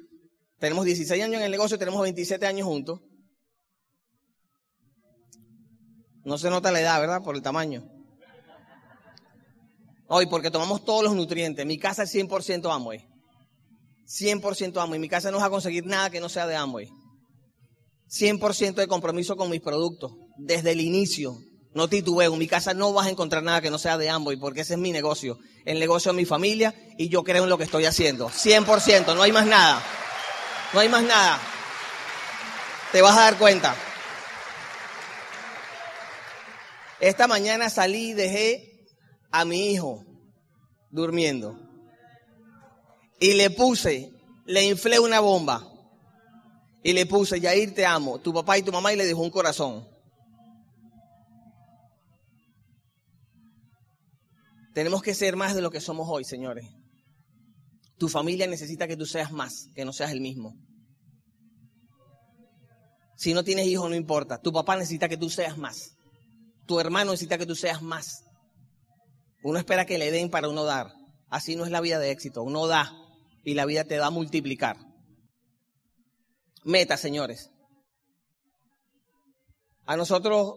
Tenemos 0.58 0.84
16 0.84 1.22
años 1.22 1.36
en 1.38 1.44
el 1.44 1.50
negocio 1.50 1.78
tenemos 1.78 2.02
27 2.02 2.46
años 2.46 2.66
juntos. 2.66 3.00
No 6.22 6.36
se 6.36 6.50
nota 6.50 6.70
la 6.70 6.82
edad, 6.82 7.00
¿verdad? 7.00 7.22
Por 7.22 7.34
el 7.34 7.40
tamaño. 7.40 7.90
Hoy, 10.06 10.26
porque 10.26 10.50
tomamos 10.50 10.84
todos 10.84 11.02
los 11.02 11.14
nutrientes. 11.14 11.64
Mi 11.64 11.78
casa 11.78 12.02
es 12.02 12.14
100% 12.14 12.70
Amway. 12.70 13.08
100% 14.04 14.82
Amway. 14.82 15.00
Mi 15.00 15.08
casa 15.08 15.30
no 15.30 15.38
va 15.38 15.46
a 15.46 15.50
conseguir 15.50 15.86
nada 15.86 16.10
que 16.10 16.20
no 16.20 16.28
sea 16.28 16.46
de 16.46 16.56
Amway. 16.56 16.90
100% 18.10 18.74
de 18.74 18.86
compromiso 18.86 19.34
con 19.34 19.48
mis 19.48 19.62
productos. 19.62 20.12
Desde 20.36 20.72
el 20.72 20.82
inicio. 20.82 21.38
No 21.72 21.88
titubeo, 21.88 22.32
en 22.32 22.38
mi 22.38 22.48
casa 22.48 22.74
no 22.74 22.92
vas 22.92 23.06
a 23.06 23.10
encontrar 23.10 23.42
nada 23.42 23.60
que 23.60 23.70
no 23.70 23.78
sea 23.78 23.96
de 23.96 24.10
Amway, 24.10 24.36
porque 24.36 24.62
ese 24.62 24.74
es 24.74 24.78
mi 24.80 24.90
negocio, 24.90 25.38
el 25.64 25.78
negocio 25.78 26.12
de 26.12 26.16
mi 26.16 26.24
familia 26.24 26.74
y 26.98 27.08
yo 27.08 27.22
creo 27.22 27.44
en 27.44 27.50
lo 27.50 27.58
que 27.58 27.64
estoy 27.64 27.84
haciendo. 27.84 28.28
100%, 28.28 29.14
no 29.14 29.22
hay 29.22 29.32
más 29.32 29.46
nada. 29.46 29.82
No 30.72 30.80
hay 30.80 30.88
más 30.88 31.02
nada. 31.02 31.38
Te 32.92 33.02
vas 33.02 33.16
a 33.16 33.22
dar 33.22 33.38
cuenta. 33.38 33.76
Esta 36.98 37.28
mañana 37.28 37.70
salí 37.70 38.10
y 38.10 38.14
dejé 38.14 38.86
a 39.30 39.44
mi 39.44 39.72
hijo 39.72 40.04
Durmiendo. 40.90 41.56
Y 43.20 43.34
le 43.34 43.50
puse, 43.50 44.10
le 44.44 44.64
inflé 44.64 44.98
una 44.98 45.20
bomba. 45.20 45.66
Y 46.82 46.92
le 46.94 47.06
puse, 47.06 47.38
Yair, 47.38 47.74
te 47.74 47.86
amo, 47.86 48.18
tu 48.18 48.34
papá 48.34 48.58
y 48.58 48.62
tu 48.62 48.72
mamá, 48.72 48.92
y 48.92 48.96
le 48.96 49.06
dejó 49.06 49.20
un 49.20 49.30
corazón. 49.30 49.86
Tenemos 54.72 55.02
que 55.02 55.14
ser 55.14 55.36
más 55.36 55.54
de 55.54 55.62
lo 55.62 55.70
que 55.70 55.80
somos 55.80 56.08
hoy, 56.08 56.24
señores. 56.24 56.66
Tu 57.98 58.08
familia 58.08 58.46
necesita 58.46 58.86
que 58.86 58.96
tú 58.96 59.04
seas 59.04 59.32
más, 59.32 59.68
que 59.74 59.84
no 59.84 59.92
seas 59.92 60.12
el 60.12 60.20
mismo. 60.20 60.54
Si 63.16 63.34
no 63.34 63.44
tienes 63.44 63.66
hijos, 63.66 63.90
no 63.90 63.96
importa. 63.96 64.40
Tu 64.40 64.52
papá 64.52 64.76
necesita 64.76 65.08
que 65.08 65.18
tú 65.18 65.28
seas 65.28 65.58
más. 65.58 65.96
Tu 66.66 66.80
hermano 66.80 67.10
necesita 67.10 67.36
que 67.36 67.46
tú 67.46 67.54
seas 67.54 67.82
más. 67.82 68.24
Uno 69.42 69.58
espera 69.58 69.84
que 69.84 69.98
le 69.98 70.10
den 70.10 70.30
para 70.30 70.48
uno 70.48 70.64
dar. 70.64 70.92
Así 71.28 71.56
no 71.56 71.64
es 71.64 71.70
la 71.70 71.80
vida 71.80 71.98
de 71.98 72.10
éxito. 72.10 72.42
Uno 72.42 72.66
da 72.66 72.92
y 73.44 73.54
la 73.54 73.66
vida 73.66 73.84
te 73.84 73.96
da 73.96 74.06
a 74.06 74.10
multiplicar. 74.10 74.76
Meta, 76.64 76.96
señores. 76.96 77.50
A 79.84 79.96
nosotros, 79.96 80.54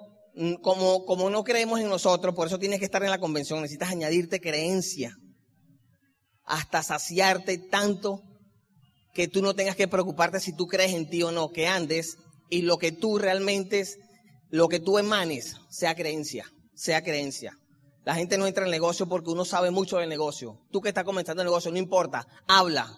como, 0.61 1.05
como 1.05 1.29
no 1.29 1.43
creemos 1.43 1.79
en 1.79 1.89
nosotros, 1.89 2.33
por 2.33 2.47
eso 2.47 2.59
tienes 2.59 2.79
que 2.79 2.85
estar 2.85 3.03
en 3.03 3.11
la 3.11 3.19
convención, 3.19 3.61
necesitas 3.61 3.89
añadirte 3.89 4.41
creencia 4.41 5.17
hasta 6.45 6.83
saciarte 6.83 7.57
tanto 7.57 8.21
que 9.13 9.27
tú 9.27 9.41
no 9.41 9.53
tengas 9.53 9.75
que 9.75 9.87
preocuparte 9.87 10.39
si 10.39 10.53
tú 10.53 10.67
crees 10.67 10.93
en 10.93 11.09
ti 11.09 11.21
o 11.23 11.31
no, 11.31 11.51
que 11.51 11.67
andes 11.67 12.17
y 12.49 12.63
lo 12.63 12.77
que 12.77 12.91
tú 12.91 13.19
realmente 13.19 13.79
es, 13.79 13.99
lo 14.49 14.67
que 14.67 14.79
tú 14.79 14.97
emanes, 14.97 15.55
sea 15.69 15.95
creencia, 15.95 16.51
sea 16.73 17.03
creencia. 17.03 17.57
La 18.05 18.15
gente 18.15 18.37
no 18.37 18.47
entra 18.47 18.65
en 18.65 18.71
negocio 18.71 19.07
porque 19.07 19.29
uno 19.29 19.45
sabe 19.45 19.71
mucho 19.71 19.97
del 19.97 20.09
negocio. 20.09 20.59
Tú 20.71 20.81
que 20.81 20.89
estás 20.89 21.05
comenzando 21.05 21.41
el 21.41 21.47
negocio, 21.47 21.71
no 21.71 21.77
importa, 21.77 22.27
habla 22.47 22.97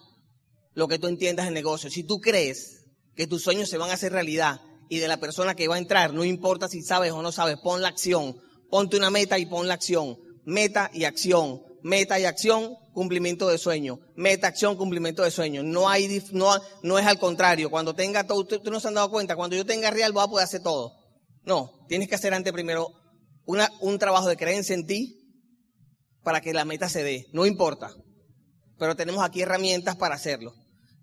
lo 0.74 0.88
que 0.88 0.98
tú 0.98 1.06
entiendas 1.06 1.46
del 1.46 1.54
negocio. 1.54 1.90
Si 1.90 2.02
tú 2.02 2.20
crees 2.20 2.84
que 3.14 3.26
tus 3.26 3.42
sueños 3.42 3.68
se 3.68 3.78
van 3.78 3.90
a 3.90 3.94
hacer 3.94 4.12
realidad 4.12 4.60
y 4.88 4.98
de 4.98 5.08
la 5.08 5.18
persona 5.18 5.54
que 5.54 5.68
va 5.68 5.76
a 5.76 5.78
entrar, 5.78 6.12
no 6.12 6.24
importa 6.24 6.68
si 6.68 6.82
sabes 6.82 7.12
o 7.12 7.22
no 7.22 7.32
sabes, 7.32 7.56
pon 7.62 7.82
la 7.82 7.88
acción, 7.88 8.36
ponte 8.70 8.96
una 8.96 9.10
meta 9.10 9.38
y 9.38 9.46
pon 9.46 9.68
la 9.68 9.74
acción. 9.74 10.16
Meta 10.44 10.90
y 10.94 11.04
acción, 11.04 11.60
meta 11.82 12.20
y 12.20 12.24
acción, 12.24 12.76
cumplimiento 12.92 13.48
de 13.48 13.58
sueño. 13.58 13.98
Meta, 14.14 14.46
acción, 14.46 14.76
cumplimiento 14.76 15.22
de 15.22 15.30
sueño. 15.30 15.62
No 15.62 15.88
hay, 15.88 16.22
no, 16.32 16.50
no 16.82 16.98
es 16.98 17.06
al 17.06 17.18
contrario. 17.18 17.68
Cuando 17.68 17.94
tenga 17.94 18.26
todo, 18.26 18.44
tú, 18.46 18.70
no 18.70 18.80
se 18.80 18.88
han 18.88 18.94
dado 18.94 19.10
cuenta, 19.10 19.36
cuando 19.36 19.56
yo 19.56 19.66
tenga 19.66 19.90
real 19.90 20.12
voy 20.12 20.24
a 20.24 20.28
poder 20.28 20.44
hacer 20.44 20.62
todo. 20.62 20.92
No, 21.44 21.84
tienes 21.88 22.08
que 22.08 22.14
hacer 22.14 22.32
antes 22.32 22.52
primero 22.52 22.88
un 23.44 23.98
trabajo 23.98 24.28
de 24.28 24.36
creencia 24.36 24.74
en 24.74 24.86
ti 24.86 25.26
para 26.22 26.40
que 26.40 26.52
la 26.52 26.64
meta 26.64 26.88
se 26.88 27.02
dé. 27.02 27.26
No 27.32 27.44
importa. 27.44 27.90
Pero 28.78 28.96
tenemos 28.96 29.24
aquí 29.24 29.42
herramientas 29.42 29.96
para 29.96 30.14
hacerlo. 30.14 30.54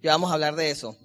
Ya 0.02 0.12
vamos 0.12 0.32
a 0.32 0.34
hablar 0.34 0.56
de 0.56 0.70
eso. 0.70 0.98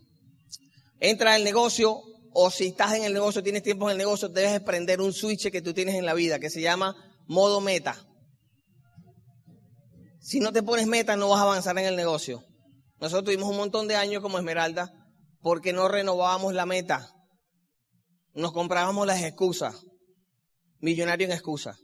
Entra 1.01 1.35
al 1.35 1.45
negocio 1.45 2.01
o 2.41 2.53
si 2.53 2.69
estás 2.69 2.95
en 2.95 3.03
el 3.03 3.13
negocio, 3.13 3.43
tienes 3.43 3.65
tiempo 3.65 3.87
en 3.87 3.93
el 3.93 3.99
negocio, 3.99 4.29
debes 4.29 4.61
prender 4.61 5.01
un 5.01 5.13
switch 5.13 5.51
que 5.51 5.61
tú 5.61 5.75
tienes 5.75 5.97
en 5.97 6.07
la 6.07 6.15
vida 6.15 6.39
que 6.39 6.51
se 6.51 6.61
llama 6.61 6.95
modo 7.27 7.61
meta. 7.61 8.07
Si 10.21 10.39
no 10.39 10.53
te 10.53 10.63
pones 10.63 10.87
meta, 10.87 11.17
no 11.17 11.31
vas 11.31 11.41
a 11.41 11.43
avanzar 11.43 11.77
en 11.81 11.87
el 11.87 11.97
negocio. 11.97 12.45
Nosotros 13.01 13.25
tuvimos 13.25 13.51
un 13.51 13.57
montón 13.57 13.89
de 13.89 13.97
años 13.97 14.23
como 14.23 14.39
Esmeralda 14.39 14.93
porque 15.41 15.73
no 15.73 15.89
renovábamos 15.89 16.55
la 16.55 16.65
meta. 16.65 17.13
Nos 18.35 18.53
comprábamos 18.53 19.05
las 19.05 19.21
excusas. 19.25 19.75
Millonario 20.79 21.27
en 21.27 21.33
excusa. 21.33 21.77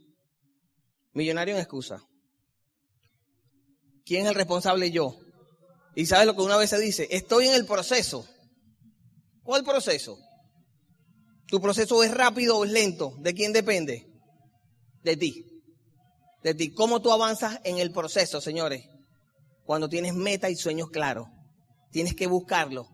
Millonario 1.11 1.55
en 1.55 1.59
excusa. 1.59 2.01
¿Quién 4.05 4.21
es 4.21 4.29
el 4.29 4.35
responsable? 4.35 4.89
Yo. 4.89 5.17
Y 5.95 6.05
sabes 6.05 6.25
lo 6.25 6.33
que 6.33 6.43
una 6.43 6.55
vez 6.55 6.69
se 6.69 6.79
dice, 6.79 7.09
estoy 7.11 7.47
en 7.47 7.55
el 7.55 7.65
proceso. 7.65 8.25
¿Cuál 9.43 9.65
proceso? 9.65 10.17
¿Tu 11.47 11.61
proceso 11.61 12.03
es 12.03 12.11
rápido 12.11 12.57
o 12.57 12.65
es 12.65 12.71
lento? 12.71 13.13
¿De 13.19 13.33
quién 13.33 13.53
depende? 13.53 14.07
De 15.03 15.15
ti 15.15 15.55
de 16.45 16.53
ti. 16.53 16.69
¿Cómo 16.69 17.01
tú 17.01 17.11
avanzas 17.11 17.59
en 17.63 17.79
el 17.79 17.91
proceso, 17.91 18.39
señores? 18.39 18.85
Cuando 19.63 19.89
tienes 19.89 20.13
meta 20.13 20.47
y 20.51 20.55
sueños 20.55 20.89
claros. 20.91 21.27
Tienes 21.91 22.13
que 22.13 22.27
buscarlo. 22.27 22.87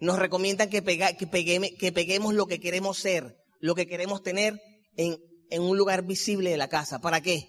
nos 0.00 0.18
recomiendan 0.18 0.70
que, 0.70 0.82
que, 0.82 1.92
peguemos 1.92 2.32
lo 2.32 2.46
que 2.46 2.58
queremos 2.58 2.98
ser, 2.98 3.36
lo 3.60 3.74
que 3.74 3.86
queremos 3.86 4.22
tener 4.22 4.58
en, 4.96 5.18
un 5.60 5.76
lugar 5.76 6.06
visible 6.06 6.48
de 6.48 6.56
la 6.56 6.68
casa. 6.68 6.98
¿Para 6.98 7.20
qué? 7.20 7.46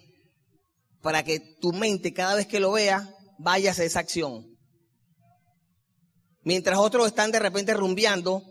Para 1.00 1.24
que 1.24 1.40
tu 1.58 1.72
mente, 1.72 2.12
cada 2.12 2.34
vez 2.34 2.46
que 2.46 2.60
lo 2.60 2.72
vea, 2.72 3.08
vaya 3.38 3.70
a 3.72 3.82
esa 3.82 4.00
acción. 4.00 4.44
Mientras 6.42 6.78
otros 6.78 7.06
están 7.06 7.32
de 7.32 7.38
repente 7.38 7.72
rumbeando, 7.72 8.42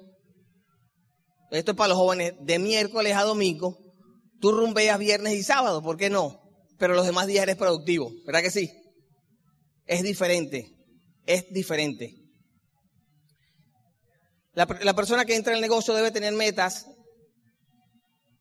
esto 1.51 1.72
es 1.72 1.77
para 1.77 1.89
los 1.89 1.98
jóvenes, 1.98 2.34
de 2.42 2.60
miércoles 2.60 3.16
a 3.16 3.24
domingo, 3.24 3.77
tú 4.39 4.51
rumbeas 4.51 5.00
viernes 5.00 5.34
y 5.34 5.44
sábado, 5.44 5.82
¿por 5.82 5.98
qué 5.98 6.10
no? 6.10 6.48
pero 6.77 6.94
los 6.94 7.06
demás 7.06 7.27
días 7.27 7.44
eres 7.44 7.56
productivo, 7.56 8.12
¿verdad 8.25 8.42
que 8.42 8.51
sí? 8.51 8.72
Es 9.86 10.04
diferente, 10.04 10.75
es 11.25 11.46
diferente. 11.51 12.13
La, 14.54 14.96
persona 14.96 15.25
que 15.25 15.36
entra 15.36 15.54
en 15.54 15.58
el 15.58 15.62
negocio 15.62 15.94
debe 15.94 16.10
tener 16.10 16.34
metas. 16.34 16.88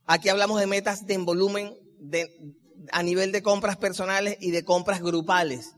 Aquí 0.06 0.30
hablamos 0.30 0.58
de 0.58 0.66
metas 0.66 1.04
de 1.04 1.12
en 1.12 1.26
volumen 1.26 1.74
de, 1.98 2.30
a 2.90 3.02
nivel 3.02 3.32
de 3.32 3.42
compras 3.42 3.76
personales 3.76 4.38
y 4.40 4.50
de 4.50 4.64
compras 4.64 5.02
grupales. 5.02 5.72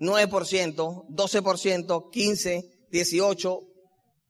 9%, 0.00 1.06
12%, 1.08 2.10
15, 2.10 2.64
18, 2.90 3.60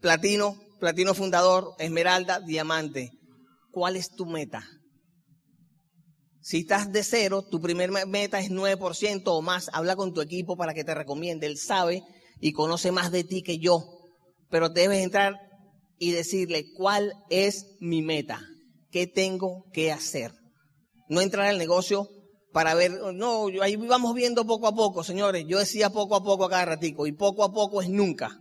platino, 0.01 0.61
platino 0.79 1.15
fundador, 1.15 1.75
esmeralda, 1.79 2.41
diamante. 2.41 3.13
¿Cuál 3.71 3.97
es 3.97 4.11
tu 4.11 4.27
meta? 4.27 4.65
Si 6.41 6.61
estás 6.61 6.91
de 6.93 7.03
cero, 7.03 7.43
tu 7.43 7.61
primer 7.61 7.91
meta 8.07 8.41
es 8.41 8.51
9% 8.51 9.23
o 9.27 9.43
más. 9.43 9.69
Habla 9.73 9.97
con 9.97 10.15
tu 10.15 10.21
equipo 10.21 10.57
para 10.57 10.73
que 10.73 10.85
te 10.85 10.95
recomiende. 10.95 11.47
Él 11.47 11.59
sabe 11.59 12.03
y 12.41 12.53
conoce 12.53 12.91
más 12.91 13.11
de 13.11 13.25
ti 13.25 13.43
que 13.43 13.59
yo. 13.59 13.85
Pero 14.49 14.71
debes 14.71 15.03
entrar 15.05 15.35
y 15.99 16.13
decirle 16.13 16.65
cuál 16.75 17.13
es 17.29 17.77
mi 17.81 18.03
meta. 18.03 18.41
¿Qué 18.91 19.07
tengo 19.07 19.65
que 19.73 19.93
hacer? 19.93 20.33
No 21.09 21.21
entrar 21.21 21.47
al 21.47 21.59
negocio 21.59 22.09
para 22.53 22.75
ver, 22.75 22.93
no, 23.15 23.49
ahí 23.61 23.77
vamos 23.77 24.15
viendo 24.15 24.47
poco 24.47 24.69
a 24.69 24.75
poco, 24.75 25.05
señores. 25.05 25.45
Yo 25.47 25.59
decía 25.59 25.91
poco 25.91 26.17
a 26.17 26.23
poco 26.23 26.47
a 26.47 26.51
cada 26.51 26.65
ratico 26.65 27.07
y 27.07 27.13
poco 27.13 27.45
a 27.45 27.53
poco 27.53 27.83
es 27.83 27.91
nunca. 27.91 28.41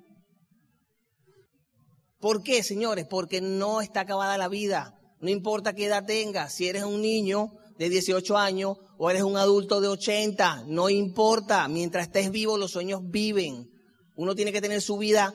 ¿Por 2.20 2.44
qué, 2.44 2.64
señores? 2.64 3.06
Porque 3.10 3.42
no 3.42 3.82
está 3.82 4.02
acabada 4.02 4.38
la 4.38 4.48
vida. 4.48 4.96
No 5.20 5.30
importa 5.30 5.74
qué 5.74 5.86
edad 5.86 6.06
tengas. 6.06 6.54
Si 6.54 6.68
eres 6.68 6.84
un 6.84 7.02
niño, 7.02 7.52
de 7.78 7.90
18 7.90 8.38
años 8.38 8.78
o 8.98 9.10
eres 9.10 9.24
un 9.24 9.38
adulto 9.38 9.80
de 9.80 9.88
80, 9.88 10.66
no 10.68 10.90
importa, 10.90 11.68
mientras 11.68 12.08
estés 12.08 12.32
vivo 12.32 12.58
los 12.58 12.72
sueños 12.72 13.02
viven. 13.04 13.70
Uno 14.16 14.36
tiene 14.36 14.52
que 14.52 14.62
tener 14.62 14.82
su 14.82 14.98
vida, 14.98 15.34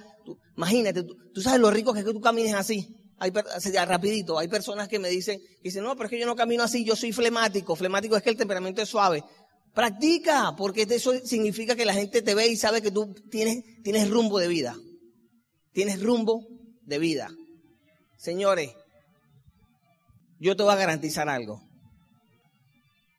imagínate, 0.57 1.05
tú, 1.05 1.41
sabes 1.41 1.61
lo 1.61 1.71
rico 1.71 1.93
que 1.93 2.01
es 2.01 2.05
que 2.05 2.13
tú 2.13 2.21
camines 2.21 2.55
así, 2.55 2.89
hay, 3.19 3.31
rapidito, 3.31 4.39
hay 4.39 4.49
personas 4.49 4.89
que 4.89 4.99
me 4.99 5.09
dicen, 5.09 5.41
dicen, 5.63 5.85
no, 5.85 5.95
pero 5.95 6.07
es 6.07 6.11
que 6.11 6.19
yo 6.19 6.27
no 6.27 6.35
camino 6.35 6.65
así, 6.65 6.85
yo 6.85 6.97
soy 6.97 7.13
flemático, 7.13 7.77
flemático 7.77 8.17
es 8.17 8.23
que 8.23 8.31
el 8.31 8.37
temperamento 8.37 8.83
es 8.83 8.89
suave. 8.89 9.23
Practica, 9.73 10.55
porque 10.59 10.83
eso 10.91 11.13
significa 11.25 11.77
que 11.77 11.87
la 11.87 11.95
gente 11.95 12.21
te 12.21 12.35
ve 12.35 12.49
y 12.49 12.57
sabe 12.57 12.83
que 12.83 12.91
tú 12.91 13.15
tienes, 13.31 13.65
tienes 13.83 14.11
rumbo 14.11 14.39
de 14.39 14.49
vida. 14.49 14.77
Tienes 15.73 16.03
rumbo 16.03 16.47
de 16.87 16.99
vida. 16.99 17.31
Señores, 18.17 18.73
yo 20.39 20.57
te 20.57 20.63
voy 20.63 20.73
a 20.73 20.77
garantizar 20.77 21.29
algo. 21.29 21.63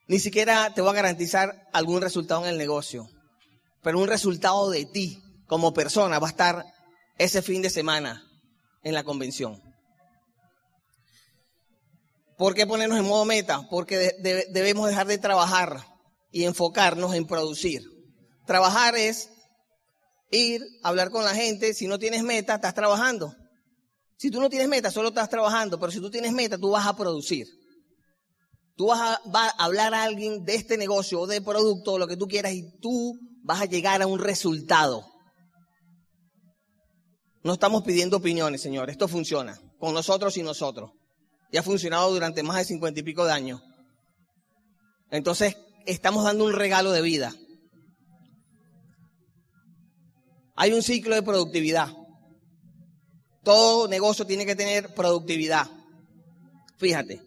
Ni 0.08 0.20
siquiera 0.20 0.74
te 0.74 0.82
voy 0.82 0.92
a 0.92 0.94
garantizar 0.94 1.70
algún 1.72 2.02
resultado 2.02 2.44
en 2.44 2.50
el 2.50 2.58
negocio, 2.58 3.10
pero 3.82 4.00
un 4.00 4.08
resultado 4.08 4.70
de 4.70 4.86
ti 4.86 5.24
como 5.48 5.74
persona 5.74 6.20
va 6.20 6.28
a 6.28 6.32
estar 6.32 6.66
ese 7.18 7.42
fin 7.42 7.62
de 7.62 7.70
semana 7.70 8.24
en 8.84 8.94
la 8.94 9.04
convención. 9.04 9.62
¿Por 12.38 12.56
qué 12.56 12.68
ponernos 12.68 12.98
en 12.98 13.06
modo 13.06 13.26
meta? 13.26 13.68
Porque 13.70 14.12
debemos 14.50 14.88
dejar 14.88 15.08
de 15.08 15.18
trabajar 15.18 15.86
y 16.32 16.46
enfocarnos 16.46 17.14
en 17.14 17.26
producir. 17.26 17.84
Trabajar 18.46 18.98
es 18.98 19.30
ir, 20.32 20.62
hablar 20.82 21.12
con 21.12 21.24
la 21.24 21.36
gente. 21.36 21.74
Si 21.74 21.88
no 21.88 22.00
tienes 22.00 22.24
meta, 22.24 22.56
estás 22.56 22.74
trabajando. 22.74 23.36
Si 24.18 24.30
tú 24.32 24.40
no 24.40 24.50
tienes 24.50 24.70
meta, 24.70 24.92
solo 24.92 25.10
estás 25.10 25.30
trabajando, 25.30 25.80
pero 25.80 25.92
si 25.92 26.00
tú 26.00 26.10
tienes 26.10 26.32
meta, 26.32 26.58
tú 26.58 26.72
vas 26.72 26.88
a 26.88 26.96
producir. 26.96 27.48
Tú 28.76 28.88
vas 28.88 29.00
a, 29.00 29.50
hablar 29.58 29.94
a 29.94 30.04
alguien 30.04 30.44
de 30.44 30.56
este 30.56 30.78
negocio 30.78 31.22
o 31.22 31.28
de 31.28 31.42
producto, 31.42 31.98
lo 31.98 32.08
que 32.08 32.18
tú 32.18 32.28
quieras, 32.28 32.54
y 32.54 32.64
tú 32.80 33.20
vas 33.44 33.62
a 33.62 33.66
llegar 33.66 34.02
a 34.02 34.08
un 34.08 34.20
resultado. 34.20 35.06
No 37.44 37.54
estamos 37.54 37.84
pidiendo 37.84 38.18
opiniones, 38.18 38.62
Señor. 38.62 38.90
Esto 38.90 39.08
funciona 39.08 39.60
con 39.78 39.94
nosotros 39.94 40.38
y 40.38 40.44
nosotros. 40.44 40.92
Y 41.52 41.58
ha 41.58 41.64
funcionado 41.64 42.12
durante 42.12 42.42
más 42.42 42.58
de 42.58 42.66
cincuenta 42.66 43.02
y 43.02 43.04
pico 43.04 43.26
de 43.26 43.34
años. 43.34 43.62
Entonces, 45.12 45.58
estamos 45.86 46.24
dando 46.24 46.46
un 46.46 46.54
regalo 46.54 46.92
de 46.92 47.02
vida. 47.02 47.36
Hay 50.56 50.72
un 50.72 50.82
ciclo 50.82 51.16
de 51.16 51.22
productividad. 51.22 51.90
Todo 53.44 53.88
negocio 53.88 54.26
tiene 54.26 54.46
que 54.46 54.56
tener 54.56 54.94
productividad. 54.94 55.68
Fíjate. 56.78 57.22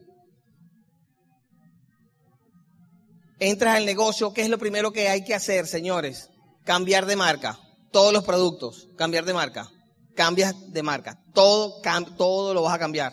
Entras 3.39 3.77
al 3.77 3.85
negocio, 3.85 4.33
¿qué 4.33 4.43
es 4.43 4.49
lo 4.49 4.59
primero 4.59 4.93
que 4.93 5.09
hay 5.09 5.23
que 5.25 5.35
hacer, 5.35 5.67
señores? 5.67 6.31
Cambiar 6.65 7.05
de 7.05 7.17
marca. 7.17 7.59
Todos 7.93 8.13
los 8.13 8.25
productos, 8.25 8.89
cambiar 8.97 9.25
de 9.25 9.35
marca. 9.35 9.69
Cambias 10.15 10.55
de 10.73 10.83
marca. 10.83 11.23
Todo, 11.35 11.83
todo 12.17 12.55
lo 12.55 12.63
vas 12.63 12.75
a 12.75 12.79
cambiar. 12.79 13.13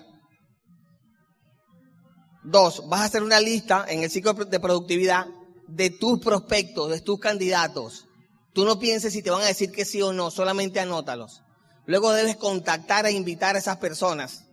Dos, 2.46 2.88
vas 2.88 3.02
a 3.02 3.06
hacer 3.06 3.24
una 3.24 3.40
lista 3.40 3.86
en 3.88 4.04
el 4.04 4.10
ciclo 4.10 4.34
de 4.34 4.60
productividad 4.60 5.28
de 5.68 5.90
tus 5.90 6.20
prospectos, 6.20 6.90
de 6.90 7.02
tus 7.02 7.20
candidatos. 7.20 8.06
Tú 8.54 8.66
no 8.66 8.80
pienses 8.80 9.14
si 9.14 9.24
te 9.24 9.32
van 9.32 9.42
a 9.42 9.48
decir 9.48 9.72
que 9.72 9.86
sí 9.86 10.02
o 10.02 10.14
no, 10.14 10.32
solamente 10.32 10.80
anótalos. 10.80 11.42
Luego 11.86 12.14
debes 12.14 12.38
contactar 12.38 13.06
e 13.06 13.12
invitar 13.12 13.56
a 13.56 13.60
esas 13.60 13.78
personas 13.78 14.46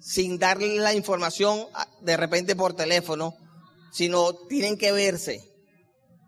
sin 0.00 0.38
darle 0.38 0.76
la 0.76 0.94
información 0.94 1.66
de 2.00 2.16
repente 2.16 2.56
por 2.56 2.74
teléfono, 2.74 3.36
sino 3.92 4.34
tienen 4.48 4.76
que 4.76 4.90
verse. 4.90 5.48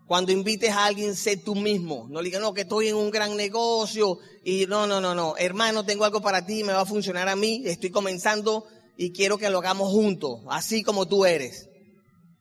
Cuando 0.07 0.31
invites 0.31 0.69
a 0.71 0.85
alguien, 0.85 1.15
sé 1.15 1.35
tú 1.35 1.55
mismo. 1.55 2.07
No 2.09 2.21
le 2.21 2.25
digas, 2.25 2.41
no, 2.41 2.53
que 2.53 2.61
estoy 2.61 2.89
en 2.89 2.95
un 2.95 3.09
gran 3.09 3.35
negocio 3.35 4.19
y 4.43 4.65
no, 4.67 4.85
no, 4.87 5.01
no, 5.01 5.15
no. 5.15 5.35
Hermano, 5.37 5.83
tengo 5.83 6.05
algo 6.05 6.21
para 6.21 6.45
ti, 6.45 6.63
me 6.63 6.73
va 6.73 6.81
a 6.81 6.85
funcionar 6.85 7.27
a 7.27 7.35
mí. 7.35 7.63
Estoy 7.65 7.89
comenzando 7.89 8.65
y 8.97 9.11
quiero 9.11 9.37
que 9.37 9.49
lo 9.49 9.57
hagamos 9.57 9.91
juntos, 9.91 10.41
así 10.47 10.83
como 10.83 11.07
tú 11.07 11.25
eres. 11.25 11.67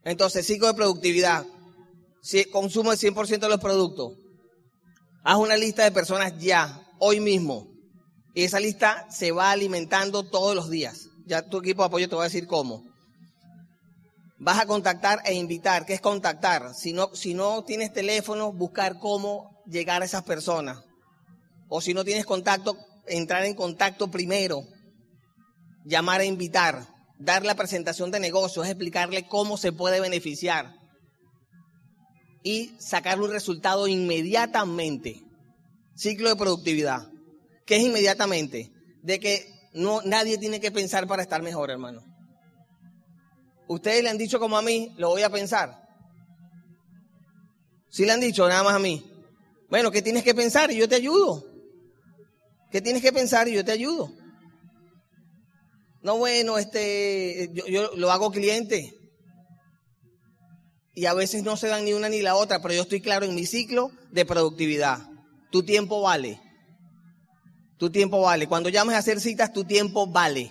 Entonces, 0.05 0.47
ciclo 0.47 0.69
de 0.69 0.75
productividad. 0.75 1.47
Consumo 2.53 2.93
el 2.93 2.99
100% 2.99 3.41
de 3.41 3.49
los 3.49 3.61
productos. 3.61 4.13
Haz 5.25 5.39
una 5.39 5.57
lista 5.57 5.85
de 5.85 5.91
personas 5.91 6.39
ya, 6.39 6.87
hoy 6.99 7.19
mismo. 7.19 7.74
Y 8.35 8.43
esa 8.43 8.59
lista 8.59 9.07
se 9.11 9.31
va 9.31 9.53
alimentando 9.53 10.25
todos 10.25 10.57
los 10.57 10.69
días. 10.69 11.09
Ya 11.25 11.43
tu 11.43 11.59
equipo 11.59 11.83
de 11.83 11.87
apoyo 11.87 12.09
te 12.09 12.17
va 12.17 12.23
a 12.23 12.27
decir 12.27 12.49
cómo. 12.49 12.83
Vas 14.39 14.59
a 14.59 14.67
contactar 14.67 15.21
e 15.25 15.35
invitar. 15.35 15.87
¿Qué 15.87 15.95
es 15.95 16.01
contactar? 16.01 16.75
Si 16.75 16.93
no, 16.93 17.65
tienes 17.65 17.93
teléfono, 17.93 18.53
buscar 18.53 18.99
cómo 18.99 19.63
llegar 19.67 20.03
a 20.03 20.05
esas 20.05 20.25
personas. 20.25 20.83
O 21.69 21.81
si 21.81 21.95
no 21.95 22.05
tienes 22.05 22.27
contacto, 22.27 22.77
entrar 23.07 23.45
en 23.45 23.55
contacto 23.55 24.11
primero. 24.11 24.65
Llamar 25.85 26.21
e 26.21 26.27
invitar. 26.27 26.89
Dar 27.19 27.45
la 27.45 27.55
presentación 27.55 28.11
de 28.11 28.19
negocios, 28.19 28.67
explicarle 28.67 29.29
cómo 29.29 29.57
se 29.57 29.71
puede 29.71 30.01
beneficiar. 30.01 30.75
Y 32.43 32.73
sacar 32.81 33.21
un 33.21 33.31
resultado 33.31 33.87
inmediatamente. 33.87 35.23
Ciclo 35.95 36.29
de 36.29 36.37
productividad. 36.37 37.14
¿Qué 37.67 37.77
es 37.77 37.83
inmediatamente? 37.83 38.71
De 39.03 39.19
que 39.19 39.47
no, 39.73 40.03
nadie 40.03 40.39
tiene 40.39 40.61
que 40.61 40.71
pensar 40.71 41.07
para 41.07 41.23
estar 41.23 41.43
mejor, 41.43 41.71
hermano. 41.71 42.03
Ustedes 43.69 44.03
le 44.03 44.11
han 44.11 44.19
dicho 44.19 44.39
como 44.39 44.57
a 44.57 44.63
mí, 44.63 44.95
lo 44.99 45.11
voy 45.11 45.23
a 45.23 45.31
pensar. 45.31 45.83
Sí 47.91 48.05
le 48.05 48.13
han 48.13 48.21
dicho, 48.21 48.47
nada 48.49 48.63
más 48.63 48.75
a 48.75 48.79
mí. 48.79 49.05
Bueno, 49.71 49.91
¿qué 49.91 50.03
tienes 50.03 50.23
que 50.23 50.35
pensar? 50.35 50.71
Y 50.71 50.77
yo 50.77 50.89
te 50.89 50.97
ayudo. 50.97 51.45
¿Qué 52.71 52.81
tienes 52.81 53.03
que 53.03 53.13
pensar? 53.13 53.49
Y 53.49 53.55
yo 53.55 53.65
te 53.65 53.73
ayudo. 53.73 54.13
No, 56.03 56.19
bueno, 56.19 56.59
este, 56.59 57.51
yo 57.55 57.97
lo 57.97 58.13
hago 58.13 58.31
cliente. 58.31 58.95
Y 60.93 61.07
a 61.07 61.15
veces 61.15 61.43
no 61.43 61.57
se 61.57 61.69
dan 61.69 61.85
ni 61.85 61.93
una 61.93 62.09
ni 62.09 62.21
la 62.21 62.37
otra, 62.37 62.61
pero 62.61 62.75
yo 62.75 62.83
estoy 62.83 63.01
claro 63.01 63.25
en 63.25 63.35
mi 63.35 63.47
ciclo 63.47 63.91
de 64.11 64.25
productividad. 64.25 65.09
Tu 65.51 65.65
tiempo 65.65 66.03
vale. 66.03 66.41
Tu 67.85 67.91
tiempo 67.91 68.23
vale. 68.23 68.47
Cuando 68.49 68.71
llames 68.71 68.97
a 68.97 69.01
hacer 69.01 69.21
citas, 69.21 69.53
tu 69.53 69.63
tiempo 69.65 70.07
vale. 70.07 70.51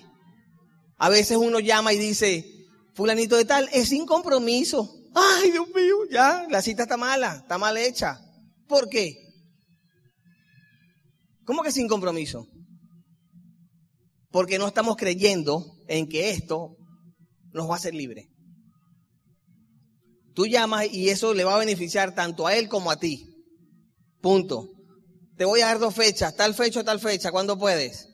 A 0.98 1.10
veces 1.10 1.36
uno 1.36 1.60
llama 1.60 1.92
y 1.92 1.98
dice, 1.98 2.46
fulanito 2.94 3.36
de 3.36 3.46
tal, 3.46 3.68
es 3.74 3.90
sin 3.90 4.06
compromiso. 4.06 4.88
Ay, 5.16 5.50
Dios 5.50 5.68
mío, 5.70 5.96
ya, 6.12 6.46
la 6.52 6.62
cita 6.62 6.84
está 6.84 6.96
mala, 6.96 7.38
está 7.38 7.58
mal 7.58 7.76
hecha. 7.76 8.20
¿Por 8.68 8.88
qué? 8.88 9.16
¿Cómo 11.44 11.64
que 11.64 11.72
sin 11.72 11.88
compromiso? 11.88 12.46
Porque 14.30 14.60
no 14.60 14.68
estamos 14.68 14.96
creyendo 14.96 15.66
en 15.88 16.08
que 16.08 16.30
esto 16.30 16.76
nos 17.52 17.68
va 17.68 17.74
a 17.74 17.78
hacer 17.78 17.96
libre. 17.96 18.28
Tú 20.36 20.46
llamas 20.46 20.86
y 20.94 21.10
eso 21.10 21.34
le 21.34 21.46
va 21.46 21.56
a 21.56 21.60
beneficiar 21.66 22.14
tanto 22.14 22.46
a 22.46 22.56
él 22.56 22.70
como 22.70 22.92
a 22.92 22.98
ti. 22.98 23.26
Punto. 24.22 24.73
Te 25.38 25.46
voy 25.46 25.62
a 25.62 25.68
dar 25.68 25.80
dos 25.80 25.96
fechas, 25.96 26.36
tal 26.36 26.54
fecha, 26.54 26.84
tal 26.84 27.00
fecha, 27.00 27.32
¿cuándo 27.32 27.58
puedes? 27.58 28.08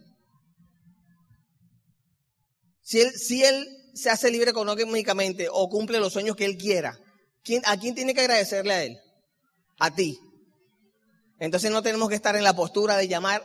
Si 2.81 3.01
él, 3.01 3.11
si 3.11 3.43
él 3.43 3.67
se 3.93 4.09
hace 4.09 4.31
libre 4.31 4.51
económicamente 4.51 5.47
o 5.51 5.67
cumple 5.69 5.99
los 5.99 6.13
sueños 6.13 6.35
que 6.35 6.45
él 6.45 6.57
quiera, 6.57 6.97
¿quién, 7.43 7.61
¿a 7.65 7.77
quién 7.77 7.93
tiene 7.93 8.13
que 8.13 8.21
agradecerle 8.21 8.73
a 8.73 8.83
él? 8.83 8.97
A 9.79 9.93
ti. 9.93 10.17
Entonces 11.39 11.71
no 11.71 11.81
tenemos 11.81 12.09
que 12.09 12.15
estar 12.15 12.35
en 12.35 12.43
la 12.43 12.55
postura 12.55 12.97
de 12.97 13.07
llamar 13.07 13.43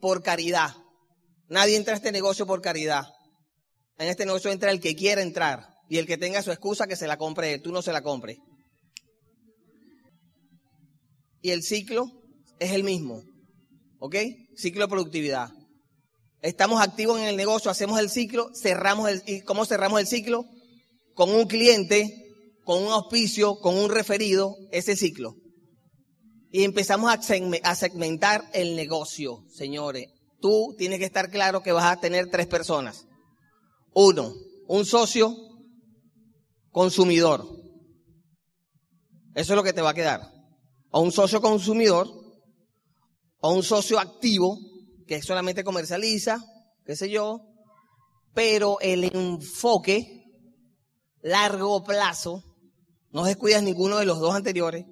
por 0.00 0.22
caridad. 0.22 0.74
Nadie 1.48 1.76
entra 1.76 1.94
a 1.94 1.96
este 1.96 2.12
negocio 2.12 2.46
por 2.46 2.60
caridad. 2.60 3.04
En 3.98 4.08
este 4.08 4.26
negocio 4.26 4.50
entra 4.50 4.70
el 4.70 4.80
que 4.80 4.96
quiera 4.96 5.22
entrar 5.22 5.68
y 5.88 5.98
el 5.98 6.06
que 6.06 6.18
tenga 6.18 6.42
su 6.42 6.50
excusa 6.50 6.86
que 6.86 6.96
se 6.96 7.06
la 7.06 7.18
compre 7.18 7.58
tú 7.58 7.72
no 7.72 7.82
se 7.82 7.92
la 7.92 8.02
compres. 8.02 8.38
Y 11.40 11.50
el 11.50 11.62
ciclo 11.62 12.21
es 12.62 12.72
el 12.72 12.84
mismo. 12.84 13.22
¿Ok? 13.98 14.16
Ciclo 14.56 14.82
de 14.82 14.88
productividad. 14.88 15.50
Estamos 16.40 16.80
activos 16.80 17.20
en 17.20 17.26
el 17.26 17.36
negocio, 17.36 17.70
hacemos 17.70 18.00
el 18.00 18.10
ciclo, 18.10 18.50
cerramos 18.54 19.08
el, 19.08 19.22
¿y 19.26 19.42
cómo 19.42 19.64
cerramos 19.64 20.00
el 20.00 20.08
ciclo? 20.08 20.44
Con 21.14 21.30
un 21.30 21.46
cliente, 21.46 22.32
con 22.64 22.82
un 22.82 22.88
auspicio, 22.88 23.56
con 23.60 23.76
un 23.76 23.90
referido, 23.90 24.56
ese 24.72 24.96
ciclo. 24.96 25.36
Y 26.50 26.64
empezamos 26.64 27.14
a 27.14 27.74
segmentar 27.74 28.44
el 28.52 28.76
negocio, 28.76 29.44
señores. 29.54 30.08
Tú 30.40 30.74
tienes 30.76 30.98
que 30.98 31.04
estar 31.04 31.30
claro 31.30 31.62
que 31.62 31.72
vas 31.72 31.84
a 31.84 32.00
tener 32.00 32.28
tres 32.28 32.48
personas. 32.48 33.06
Uno, 33.94 34.34
un 34.66 34.84
socio 34.84 35.34
consumidor. 36.70 37.46
Eso 39.34 39.52
es 39.52 39.56
lo 39.56 39.62
que 39.62 39.72
te 39.72 39.80
va 39.80 39.90
a 39.90 39.94
quedar. 39.94 40.20
O 40.90 41.00
un 41.00 41.12
socio 41.12 41.40
consumidor 41.40 42.21
o 43.42 43.52
un 43.52 43.62
socio 43.62 43.98
activo 43.98 44.58
que 45.06 45.20
solamente 45.20 45.64
comercializa, 45.64 46.42
qué 46.86 46.96
sé 46.96 47.10
yo, 47.10 47.40
pero 48.32 48.78
el 48.80 49.04
enfoque 49.04 50.24
largo 51.20 51.84
plazo, 51.84 52.42
no 53.10 53.24
descuidas 53.24 53.62
ninguno 53.62 53.98
de 53.98 54.06
los 54.06 54.18
dos 54.20 54.34
anteriores, 54.34 54.86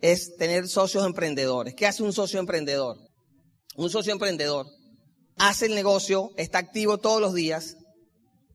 es 0.00 0.36
tener 0.36 0.68
socios 0.68 1.06
emprendedores. 1.06 1.74
¿Qué 1.74 1.86
hace 1.86 2.02
un 2.02 2.12
socio 2.12 2.38
emprendedor? 2.38 2.98
Un 3.76 3.88
socio 3.88 4.12
emprendedor 4.12 4.66
hace 5.40 5.66
el 5.66 5.74
negocio, 5.74 6.32
está 6.36 6.58
activo 6.58 6.98
todos 6.98 7.20
los 7.20 7.32
días, 7.32 7.76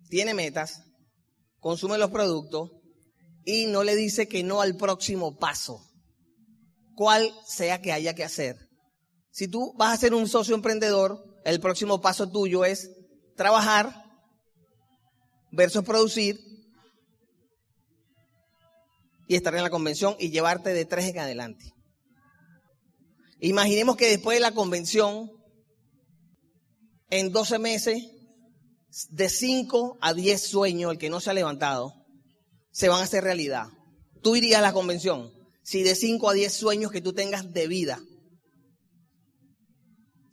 tiene 0.10 0.36
metas, 0.36 0.84
consume 1.60 1.98
los 1.98 2.12
productos 2.12 2.70
y 3.44 3.66
no 3.66 3.84
le 3.84 3.96
dice 3.96 4.28
que 4.28 4.44
no 4.44 4.62
al 4.62 4.78
próximo 4.78 5.36
paso, 5.38 5.80
cual 6.94 7.34
sea 7.48 7.82
que 7.82 7.92
haya 7.92 8.14
que 8.14 8.24
hacer. 8.24 8.65
Si 9.36 9.50
tú 9.50 9.74
vas 9.76 9.94
a 9.94 9.98
ser 10.00 10.14
un 10.14 10.30
socio 10.30 10.56
emprendedor, 10.56 11.22
el 11.44 11.60
próximo 11.60 12.00
paso 12.00 12.32
tuyo 12.32 12.64
es 12.64 12.90
trabajar 13.36 13.94
versus 15.52 15.84
producir 15.84 16.40
y 19.28 19.36
estar 19.36 19.54
en 19.54 19.64
la 19.64 19.70
convención 19.70 20.16
y 20.20 20.30
llevarte 20.30 20.72
de 20.74 20.86
tres 20.86 21.10
en 21.10 21.20
adelante. 21.20 21.66
Imaginemos 23.42 23.98
que 23.98 24.08
después 24.08 24.38
de 24.38 24.40
la 24.40 24.54
convención, 24.54 25.30
en 27.10 27.34
12 27.34 27.60
meses, 27.60 28.08
de 29.10 29.28
5 29.28 29.98
a 30.00 30.14
10 30.14 30.42
sueños, 30.42 30.94
el 30.94 30.98
que 30.98 31.10
no 31.10 31.20
se 31.20 31.32
ha 31.32 31.34
levantado, 31.34 31.94
se 32.72 32.88
van 32.88 33.02
a 33.02 33.04
hacer 33.04 33.26
realidad. 33.26 33.68
Tú 34.24 34.38
irías 34.38 34.60
a 34.60 34.62
la 34.62 34.72
convención 34.72 35.34
si 35.62 35.84
de 35.84 35.94
5 35.94 36.30
a 36.30 36.34
10 36.34 36.54
sueños 36.54 36.90
que 36.90 37.02
tú 37.02 37.12
tengas 37.12 37.52
de 37.52 37.68
vida 37.68 38.00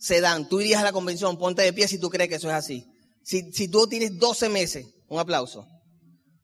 se 0.02 0.20
dan. 0.20 0.48
Tú 0.48 0.60
irías 0.60 0.80
a 0.80 0.84
la 0.84 0.92
convención, 0.92 1.38
ponte 1.38 1.62
de 1.62 1.72
pie 1.72 1.86
si 1.86 1.98
tú 1.98 2.10
crees 2.10 2.28
que 2.28 2.34
eso 2.34 2.48
es 2.48 2.54
así. 2.54 2.84
Si, 3.22 3.68
tú 3.68 3.86
tienes 3.86 4.18
12 4.18 4.48
meses, 4.48 4.84
un 5.06 5.20
aplauso. 5.20 5.64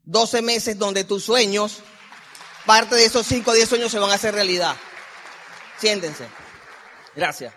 12 0.05 0.43
meses 0.43 0.79
donde 0.79 1.03
tus 1.03 1.25
sueños, 1.25 1.81
parte 2.65 2.95
de 2.95 3.05
esos 3.05 3.27
5 3.27 3.51
o 3.51 3.55
10 3.55 3.69
sueños 3.69 3.91
se 3.91 3.99
van 3.99 4.11
a 4.11 4.15
hacer 4.15 4.33
realidad. 4.33 4.77
Siéntense. 5.81 6.29
Gracias. 7.17 7.53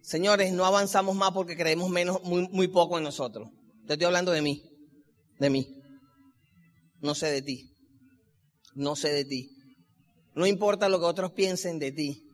Señores, 0.00 0.50
no 0.50 0.64
avanzamos 0.64 1.14
más 1.14 1.32
porque 1.32 1.54
creemos 1.54 1.90
menos, 1.90 2.22
muy, 2.22 2.48
muy 2.48 2.68
poco 2.68 2.96
en 2.96 3.04
nosotros. 3.04 3.50
Te 3.86 3.94
estoy 3.94 4.06
hablando 4.06 4.32
de 4.32 4.40
mí. 4.40 4.62
De 5.38 5.50
mí. 5.50 5.66
No 7.00 7.14
sé 7.14 7.26
de 7.26 7.42
ti. 7.42 7.76
No 8.74 8.96
sé 8.96 9.10
de 9.10 9.26
ti. 9.26 9.50
No 10.34 10.46
importa 10.46 10.88
lo 10.88 11.00
que 11.00 11.04
otros 11.04 11.32
piensen 11.32 11.78
de 11.78 11.92
ti. 11.92 12.25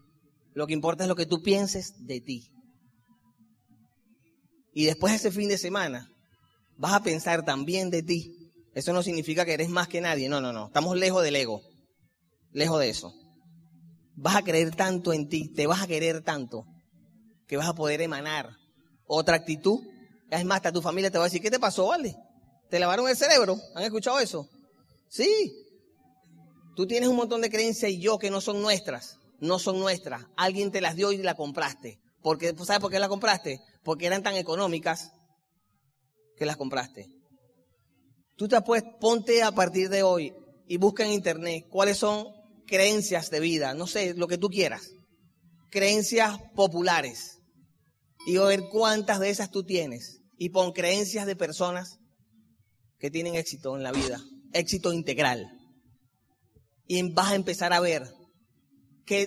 Lo 0.54 0.66
que 0.66 0.72
importa 0.72 1.04
es 1.04 1.08
lo 1.08 1.16
que 1.16 1.26
tú 1.26 1.42
pienses 1.42 1.94
de 2.06 2.20
ti. 2.20 2.50
Y 4.74 4.84
después 4.84 5.12
de 5.12 5.16
ese 5.16 5.30
fin 5.30 5.48
de 5.48 5.58
semana, 5.58 6.10
vas 6.76 6.94
a 6.94 7.02
pensar 7.02 7.44
también 7.44 7.90
de 7.90 8.02
ti. 8.02 8.52
Eso 8.74 8.92
no 8.92 9.02
significa 9.02 9.44
que 9.44 9.54
eres 9.54 9.68
más 9.68 9.88
que 9.88 10.00
nadie. 10.00 10.28
No, 10.28 10.40
no, 10.40 10.52
no. 10.52 10.66
Estamos 10.66 10.96
lejos 10.96 11.22
del 11.22 11.36
ego. 11.36 11.62
Lejos 12.52 12.80
de 12.80 12.88
eso. 12.88 13.14
Vas 14.14 14.36
a 14.36 14.42
creer 14.42 14.74
tanto 14.74 15.12
en 15.12 15.28
ti, 15.28 15.52
te 15.52 15.66
vas 15.66 15.82
a 15.82 15.86
querer 15.86 16.22
tanto, 16.22 16.66
que 17.46 17.56
vas 17.56 17.68
a 17.68 17.74
poder 17.74 18.02
emanar 18.02 18.50
otra 19.06 19.36
actitud. 19.36 19.80
Es 20.30 20.44
más, 20.44 20.56
hasta 20.56 20.72
tu 20.72 20.82
familia 20.82 21.10
te 21.10 21.18
va 21.18 21.24
a 21.24 21.28
decir, 21.28 21.40
¿qué 21.40 21.50
te 21.50 21.58
pasó, 21.58 21.88
vale? 21.88 22.14
¿Te 22.68 22.78
lavaron 22.78 23.08
el 23.08 23.16
cerebro? 23.16 23.58
¿Han 23.74 23.84
escuchado 23.84 24.18
eso? 24.20 24.48
Sí. 25.08 25.52
Tú 26.76 26.86
tienes 26.86 27.08
un 27.08 27.16
montón 27.16 27.40
de 27.40 27.50
creencias 27.50 27.90
y 27.90 28.00
yo 28.00 28.18
que 28.18 28.30
no 28.30 28.40
son 28.40 28.62
nuestras. 28.62 29.18
No 29.42 29.58
son 29.58 29.80
nuestras. 29.80 30.24
Alguien 30.36 30.70
te 30.70 30.80
las 30.80 30.94
dio 30.94 31.10
y 31.10 31.16
la 31.16 31.34
compraste. 31.34 31.98
Porque, 32.22 32.54
¿Sabes 32.64 32.78
por 32.78 32.92
qué 32.92 33.00
la 33.00 33.08
compraste? 33.08 33.60
Porque 33.82 34.06
eran 34.06 34.22
tan 34.22 34.36
económicas 34.36 35.10
que 36.36 36.46
las 36.46 36.56
compraste. 36.56 37.08
Tú 38.36 38.46
te 38.46 38.60
puedes, 38.60 38.84
ponte 39.00 39.42
a 39.42 39.50
partir 39.50 39.88
de 39.88 40.04
hoy 40.04 40.32
y 40.68 40.76
busca 40.76 41.04
en 41.04 41.10
internet 41.10 41.66
cuáles 41.68 41.98
son 41.98 42.28
creencias 42.68 43.30
de 43.30 43.40
vida, 43.40 43.74
no 43.74 43.88
sé, 43.88 44.14
lo 44.14 44.28
que 44.28 44.38
tú 44.38 44.48
quieras. 44.48 44.92
Creencias 45.70 46.38
populares. 46.54 47.40
Y 48.24 48.36
a 48.36 48.44
ver 48.44 48.68
cuántas 48.70 49.18
de 49.18 49.30
esas 49.30 49.50
tú 49.50 49.64
tienes. 49.64 50.20
Y 50.38 50.50
pon 50.50 50.70
creencias 50.70 51.26
de 51.26 51.34
personas 51.34 51.98
que 53.00 53.10
tienen 53.10 53.34
éxito 53.34 53.76
en 53.76 53.82
la 53.82 53.90
vida, 53.90 54.22
éxito 54.52 54.92
integral. 54.92 55.50
Y 56.86 57.02
vas 57.10 57.32
a 57.32 57.34
empezar 57.34 57.72
a 57.72 57.80
ver 57.80 58.21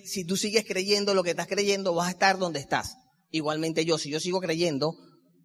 si 0.05 0.25
tú 0.25 0.37
sigues 0.37 0.65
creyendo 0.65 1.13
lo 1.13 1.23
que 1.23 1.31
estás 1.31 1.47
creyendo, 1.47 1.93
vas 1.93 2.07
a 2.07 2.11
estar 2.11 2.37
donde 2.37 2.59
estás. 2.59 2.97
Igualmente 3.31 3.85
yo, 3.85 3.97
si 3.97 4.09
yo 4.09 4.19
sigo 4.19 4.39
creyendo 4.39 4.95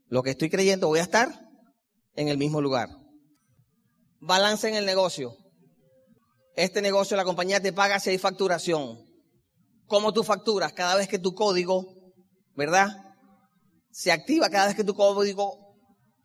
lo 0.07 0.23
que 0.23 0.31
estoy 0.31 0.51
creyendo, 0.51 0.89
voy 0.89 1.01
a 1.01 1.05
estar 1.05 1.29
en 2.15 2.29
el 2.29 2.39
mismo 2.39 2.61
lugar. 2.61 2.89
Balance 4.21 4.69
en 4.69 4.75
el 4.75 4.87
negocio. 4.87 5.33
Este 6.57 6.83
negocio, 6.83 7.17
la 7.17 7.25
compañía 7.25 7.61
te 7.61 7.73
paga 7.73 8.01
si 8.01 8.11
hay 8.11 8.19
facturación. 8.19 8.99
¿Cómo 9.87 10.13
tú 10.13 10.23
facturas? 10.23 10.73
Cada 10.73 10.97
vez 10.97 11.09
que 11.09 11.19
tu 11.19 11.35
código, 11.35 11.85
¿verdad? 12.55 12.89
Se 13.91 14.13
activa 14.13 14.51
cada 14.51 14.67
vez 14.67 14.77
que 14.77 14.85
tu 14.85 14.95
código 14.95 15.77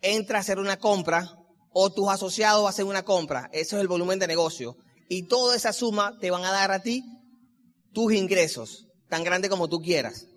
entra 0.01 0.37
a 0.37 0.41
hacer 0.41 0.59
una 0.59 0.77
compra 0.77 1.31
o 1.71 1.91
tus 1.91 2.09
asociados 2.09 2.69
hacen 2.69 2.87
una 2.87 3.03
compra. 3.03 3.49
Eso 3.51 3.77
es 3.77 3.81
el 3.81 3.87
volumen 3.87 4.19
de 4.19 4.27
negocio. 4.27 4.75
Y 5.09 5.27
toda 5.27 5.55
esa 5.55 5.73
suma 5.73 6.17
te 6.19 6.31
van 6.31 6.43
a 6.43 6.51
dar 6.51 6.71
a 6.71 6.81
ti 6.81 7.03
tus 7.95 8.13
ingresos, 8.13 8.85
tan 9.09 9.23
grande 9.23 9.49
como 9.49 9.69
tú 9.69 9.79
quieras. 9.79 10.27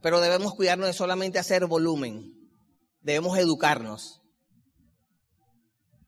Pero 0.00 0.20
debemos 0.20 0.54
cuidarnos 0.54 0.86
de 0.86 0.92
solamente 0.92 1.38
hacer 1.38 1.66
volumen. 1.66 2.32
Debemos 3.02 3.36
educarnos. 3.36 4.20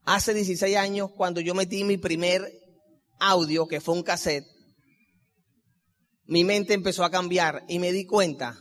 Hace 0.05 0.33
16 0.33 0.77
años, 0.77 1.11
cuando 1.17 1.41
yo 1.41 1.55
metí 1.55 1.83
mi 1.83 1.97
primer 1.97 2.49
audio, 3.19 3.67
que 3.67 3.81
fue 3.81 3.95
un 3.95 4.05
cassette, 4.05 4.47
mi 6.27 6.45
mente 6.45 6.75
empezó 6.75 7.05
a 7.05 7.11
cambiar 7.11 7.65
y 7.69 7.81
me 7.81 7.91
di 7.91 8.07
cuenta 8.07 8.57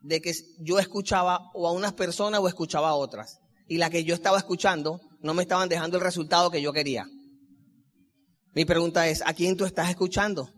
de 0.00 0.20
que 0.20 0.32
yo 0.58 0.80
escuchaba 0.80 1.50
o 1.54 1.68
a 1.68 1.72
unas 1.72 1.92
personas 1.92 2.40
o 2.40 2.48
escuchaba 2.48 2.88
a 2.88 2.94
otras 2.94 3.38
y 3.68 3.78
la 3.78 3.90
que 3.90 4.02
yo 4.02 4.14
estaba 4.14 4.38
escuchando 4.38 5.00
no 5.20 5.34
me 5.34 5.42
estaban 5.42 5.68
dejando 5.68 5.98
el 5.98 6.02
resultado 6.02 6.50
que 6.50 6.62
yo 6.62 6.72
quería. 6.72 7.06
Mi 8.54 8.64
pregunta 8.64 9.08
es, 9.08 9.22
¿a 9.24 9.32
quién 9.32 9.56
tú 9.56 9.64
estás 9.64 9.90
escuchando? 9.90 10.50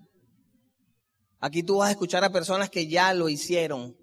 Aquí 1.40 1.62
tú 1.62 1.78
vas 1.78 1.88
a 1.88 1.92
escuchar 1.92 2.24
a 2.24 2.30
personas 2.32 2.70
que 2.70 2.86
ya 2.86 3.12
lo 3.14 3.28
hicieron, 3.28 3.96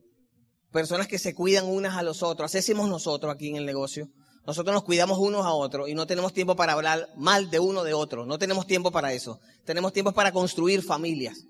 personas 0.71 1.07
que 1.07 1.17
se 1.17 1.33
cuidan 1.33 1.65
unas 1.65 1.95
a 1.95 2.03
los 2.03 2.21
otros. 2.21 2.45
Así 2.45 2.57
hacemos 2.57 2.89
nosotros 2.89 3.33
aquí 3.33 3.49
en 3.49 3.55
el 3.55 3.65
negocio. 3.65 4.09
Nosotros 4.45 4.73
nos 4.73 4.83
cuidamos 4.83 5.19
unos 5.19 5.45
a 5.45 5.53
otros 5.53 5.89
y 5.89 5.95
no 5.95 6.07
tenemos 6.07 6.33
tiempo 6.33 6.55
para 6.55 6.73
hablar 6.73 7.07
mal 7.15 7.49
de 7.49 7.59
uno 7.59 7.83
de 7.83 7.93
otro. 7.93 8.25
No 8.25 8.37
tenemos 8.37 8.67
tiempo 8.67 8.91
para 8.91 9.13
eso. 9.13 9.39
Tenemos 9.65 9.93
tiempo 9.93 10.11
para 10.11 10.31
construir 10.31 10.81
familias, 10.81 11.45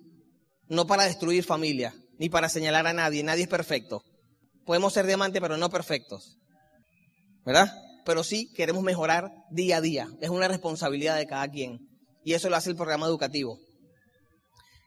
no 0.67 0.86
para 0.86 1.06
destruir 1.06 1.43
familias, 1.43 1.93
ni 2.17 2.30
para 2.30 2.49
señalar 2.49 2.88
a 2.88 2.93
nadie. 2.93 3.23
Nadie 3.23 3.43
es 3.43 3.49
perfecto. 3.49 4.04
Podemos 4.65 4.93
ser 4.93 5.08
diamantes, 5.08 5.41
pero 5.41 5.58
no 5.58 5.69
perfectos. 5.69 6.39
¿verdad? 7.49 7.73
Pero 8.06 8.23
sí 8.23 8.52
queremos 8.54 8.84
mejorar 8.84 9.32
día 9.49 9.78
a 9.78 9.82
día. 9.82 10.08
Es 10.21 10.30
una 10.30 10.47
responsabilidad 10.47 11.17
de 11.17 11.25
cada 11.25 11.47
quien. 11.47 11.88
Y 12.29 12.35
eso 12.35 12.47
lo 12.47 12.57
hace 12.57 12.69
el 12.69 12.75
programa 12.75 13.07
educativo. 13.07 13.57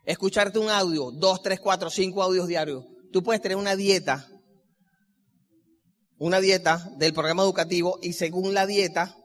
Escucharte 0.06 0.60
un 0.60 0.70
audio, 0.70 1.10
dos, 1.10 1.42
tres, 1.42 1.58
cuatro, 1.58 1.90
cinco 1.90 2.22
audios 2.22 2.46
diarios. 2.46 2.84
Tú 3.10 3.24
puedes 3.24 3.42
tener 3.42 3.56
una 3.56 3.74
dieta, 3.74 4.28
una 6.18 6.38
dieta 6.38 6.88
del 6.98 7.12
programa 7.12 7.42
educativo 7.42 7.98
y 8.00 8.12
según 8.12 8.54
la 8.54 8.64
dieta 8.64 9.16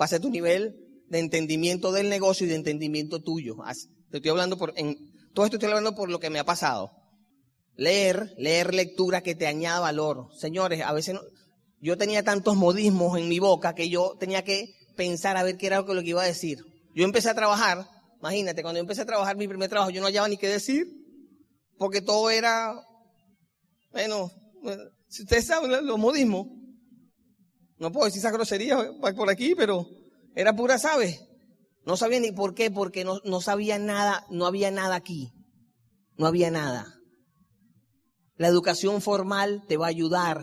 va 0.00 0.06
a 0.06 0.08
ser 0.08 0.22
tu 0.22 0.30
nivel 0.30 0.74
de 1.10 1.18
entendimiento 1.18 1.92
del 1.92 2.08
negocio 2.08 2.46
y 2.46 2.48
de 2.48 2.54
entendimiento 2.54 3.20
tuyo. 3.20 3.56
Te 4.10 4.16
estoy 4.16 4.30
hablando 4.30 4.56
por, 4.56 4.72
en, 4.76 4.96
todo 5.34 5.44
esto 5.44 5.58
estoy 5.58 5.68
hablando 5.68 5.94
por 5.94 6.08
lo 6.08 6.20
que 6.20 6.30
me 6.30 6.38
ha 6.38 6.44
pasado. 6.44 6.92
Leer, 7.76 8.32
leer 8.38 8.72
lectura 8.72 9.20
que 9.20 9.34
te 9.34 9.46
añada 9.46 9.80
valor. 9.80 10.28
Señores, 10.38 10.80
a 10.80 10.94
veces 10.94 11.18
yo 11.78 11.98
tenía 11.98 12.22
tantos 12.22 12.56
modismos 12.56 13.18
en 13.18 13.28
mi 13.28 13.38
boca 13.38 13.74
que 13.74 13.90
yo 13.90 14.16
tenía 14.18 14.44
que 14.44 14.72
pensar 14.96 15.36
a 15.36 15.42
ver 15.42 15.58
qué 15.58 15.66
era 15.66 15.82
lo 15.82 16.00
que 16.00 16.08
iba 16.08 16.22
a 16.22 16.26
decir. 16.26 16.64
Yo 16.94 17.04
empecé 17.04 17.28
a 17.28 17.34
trabajar, 17.34 17.86
imagínate, 18.20 18.62
cuando 18.62 18.78
yo 18.78 18.82
empecé 18.82 19.02
a 19.02 19.06
trabajar 19.06 19.36
mi 19.36 19.48
primer 19.48 19.68
trabajo, 19.68 19.90
yo 19.90 20.00
no 20.00 20.06
hallaba 20.06 20.28
ni 20.28 20.36
qué 20.36 20.48
decir, 20.48 20.86
porque 21.76 22.00
todo 22.00 22.30
era, 22.30 22.72
bueno, 23.90 24.30
si 25.08 25.22
ustedes 25.22 25.46
saben 25.46 25.86
los 25.86 25.98
modismos, 25.98 26.46
no 27.78 27.90
puedo 27.90 28.06
decir 28.06 28.20
esa 28.20 28.30
grosería 28.30 28.78
por 29.16 29.28
aquí, 29.28 29.54
pero 29.56 29.86
era 30.34 30.54
pura 30.54 30.78
sabe. 30.78 31.18
No 31.84 31.96
sabía 31.96 32.20
ni 32.20 32.32
por 32.32 32.54
qué, 32.54 32.70
porque 32.70 33.04
no, 33.04 33.20
no 33.24 33.40
sabía 33.40 33.78
nada, 33.78 34.24
no 34.30 34.46
había 34.46 34.70
nada 34.70 34.94
aquí. 34.94 35.32
No 36.16 36.26
había 36.26 36.50
nada. 36.50 36.94
La 38.36 38.48
educación 38.48 39.02
formal 39.02 39.64
te 39.68 39.76
va 39.76 39.86
a 39.86 39.90
ayudar 39.90 40.42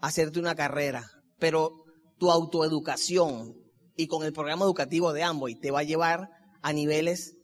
hacerte 0.00 0.40
una 0.40 0.54
carrera, 0.54 1.04
pero 1.38 1.84
tu 2.18 2.30
autoeducación 2.30 3.54
y 3.98 4.06
con 4.06 4.24
el 4.24 4.32
programa 4.32 4.64
educativo 4.64 5.12
de 5.12 5.24
Amboy 5.24 5.56
te 5.56 5.72
va 5.72 5.80
a 5.80 5.82
llevar 5.82 6.30
a 6.62 6.72
niveles 6.72 7.34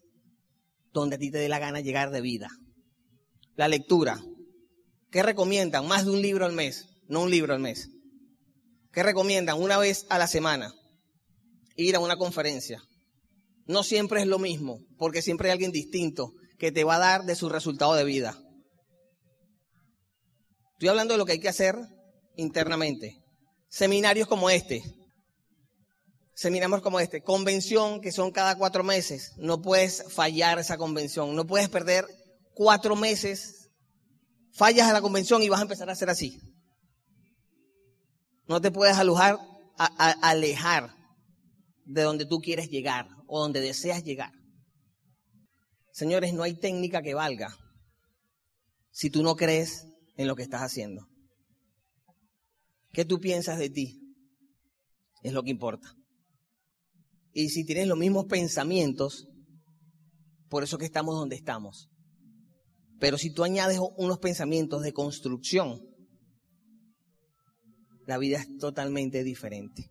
donde 0.93 1.17
a 1.17 1.19
ti 1.19 1.33
te 1.33 1.39
dé 1.39 1.49
la 1.49 1.59
gana 1.59 1.81
llegar 1.81 2.13
de 2.13 2.21
vida. 2.21 2.49
La 3.57 3.67
lectura. 3.67 4.23
¿Qué 5.11 5.25
recomiendan? 5.25 5.89
Más 5.89 6.05
de 6.05 6.13
un 6.13 6.23
libro 6.23 6.47
al 6.47 6.53
mes, 6.53 6.87
no 7.09 7.23
un 7.23 7.31
libro 7.33 7.55
al 7.55 7.61
mes. 7.61 7.89
¿Qué 8.93 9.03
recomiendan? 9.03 9.61
Una 9.61 9.79
vez 9.79 10.07
a 10.11 10.19
la 10.19 10.29
semana. 10.29 10.73
Ir 11.75 11.97
a 11.97 12.01
una 12.01 12.17
conferencia. 12.17 12.81
No 13.67 13.83
siempre 13.83 14.21
es 14.21 14.29
lo 14.29 14.39
mismo, 14.39 14.79
porque 14.97 15.23
siempre 15.23 15.49
hay 15.49 15.55
alguien 15.55 15.73
distinto 15.73 16.35
que 16.57 16.71
te 16.71 16.85
va 16.85 16.97
a 16.97 17.01
dar 17.01 17.25
de 17.25 17.35
su 17.35 17.49
resultado 17.49 17.95
de 17.95 18.05
vida. 18.05 18.39
Estoy 20.75 20.89
hablando 20.89 21.15
de 21.15 21.19
lo 21.19 21.27
que 21.27 21.33
hay 21.33 21.41
que 21.41 21.49
hacer 21.49 21.75
internamente. 22.37 23.17
Seminarios 23.69 24.29
como 24.29 24.51
este. 24.51 24.85
Seminarios 26.35 26.83
como 26.83 27.01
este. 27.01 27.23
Convención 27.23 28.01
que 28.01 28.13
son 28.13 28.33
cada 28.33 28.57
cuatro 28.57 28.83
meses. 28.83 29.33
No 29.37 29.63
puedes 29.63 30.13
fallar 30.13 30.59
esa 30.59 30.77
convención. 30.77 31.35
No 31.35 31.47
puedes 31.47 31.69
perder 31.69 32.07
cuatro 32.55 32.97
meses. 32.97 33.71
Fallas 34.53 34.89
a 34.89 34.93
la 34.93 35.01
convención 35.01 35.43
y 35.43 35.49
vas 35.49 35.61
a 35.61 35.63
empezar 35.63 35.89
a 35.89 35.93
hacer 35.93 36.11
así. 36.11 36.41
No 38.47 38.61
te 38.61 38.71
puedes 38.71 38.97
alojar, 38.97 39.39
alejar 39.77 40.95
de 41.85 42.03
donde 42.03 42.27
tú 42.27 42.41
quieres 42.41 42.69
llegar 42.69 43.09
o 43.27 43.41
donde 43.41 43.61
deseas 43.61 44.03
llegar. 44.05 44.33
Señores, 45.93 46.35
no 46.35 46.43
hay 46.43 46.55
técnica 46.55 47.03
que 47.03 47.15
valga 47.15 47.57
si 48.91 49.11
tú 49.11 49.23
no 49.23 49.37
crees 49.37 49.87
en 50.17 50.27
lo 50.27 50.37
que 50.37 50.43
estás 50.43 50.63
haciendo. 50.63 51.07
¿Qué 52.93 53.05
tú 53.05 53.19
piensas 53.19 53.59
de 53.59 53.71
ti? 53.71 54.01
Es 55.23 55.33
lo 55.33 55.43
que 55.43 55.51
importa. 55.51 55.95
Y 57.35 57.49
si 57.49 57.67
tienes 57.67 57.89
los 57.89 57.99
mismos 57.99 58.27
pensamientos, 58.27 59.29
por 60.49 60.63
eso 60.63 60.79
que 60.79 60.85
estamos 60.85 61.17
donde 61.17 61.35
estamos. 61.35 61.91
Pero 63.01 63.19
si 63.19 63.35
tú 63.35 63.43
añades 63.43 63.81
unos 63.97 64.21
pensamientos 64.21 64.83
de 64.83 64.93
construcción, 64.93 65.81
la 68.07 68.19
vida 68.19 68.39
es 68.39 68.57
totalmente 68.59 69.25
diferente. 69.25 69.91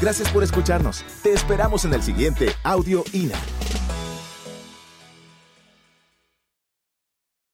Gracias 0.00 0.30
por 0.32 0.42
escucharnos. 0.42 1.04
Te 1.22 1.32
esperamos 1.32 1.84
en 1.84 1.94
el 1.94 2.02
siguiente 2.02 2.48
Audio 2.64 3.04
INA. 3.12 3.40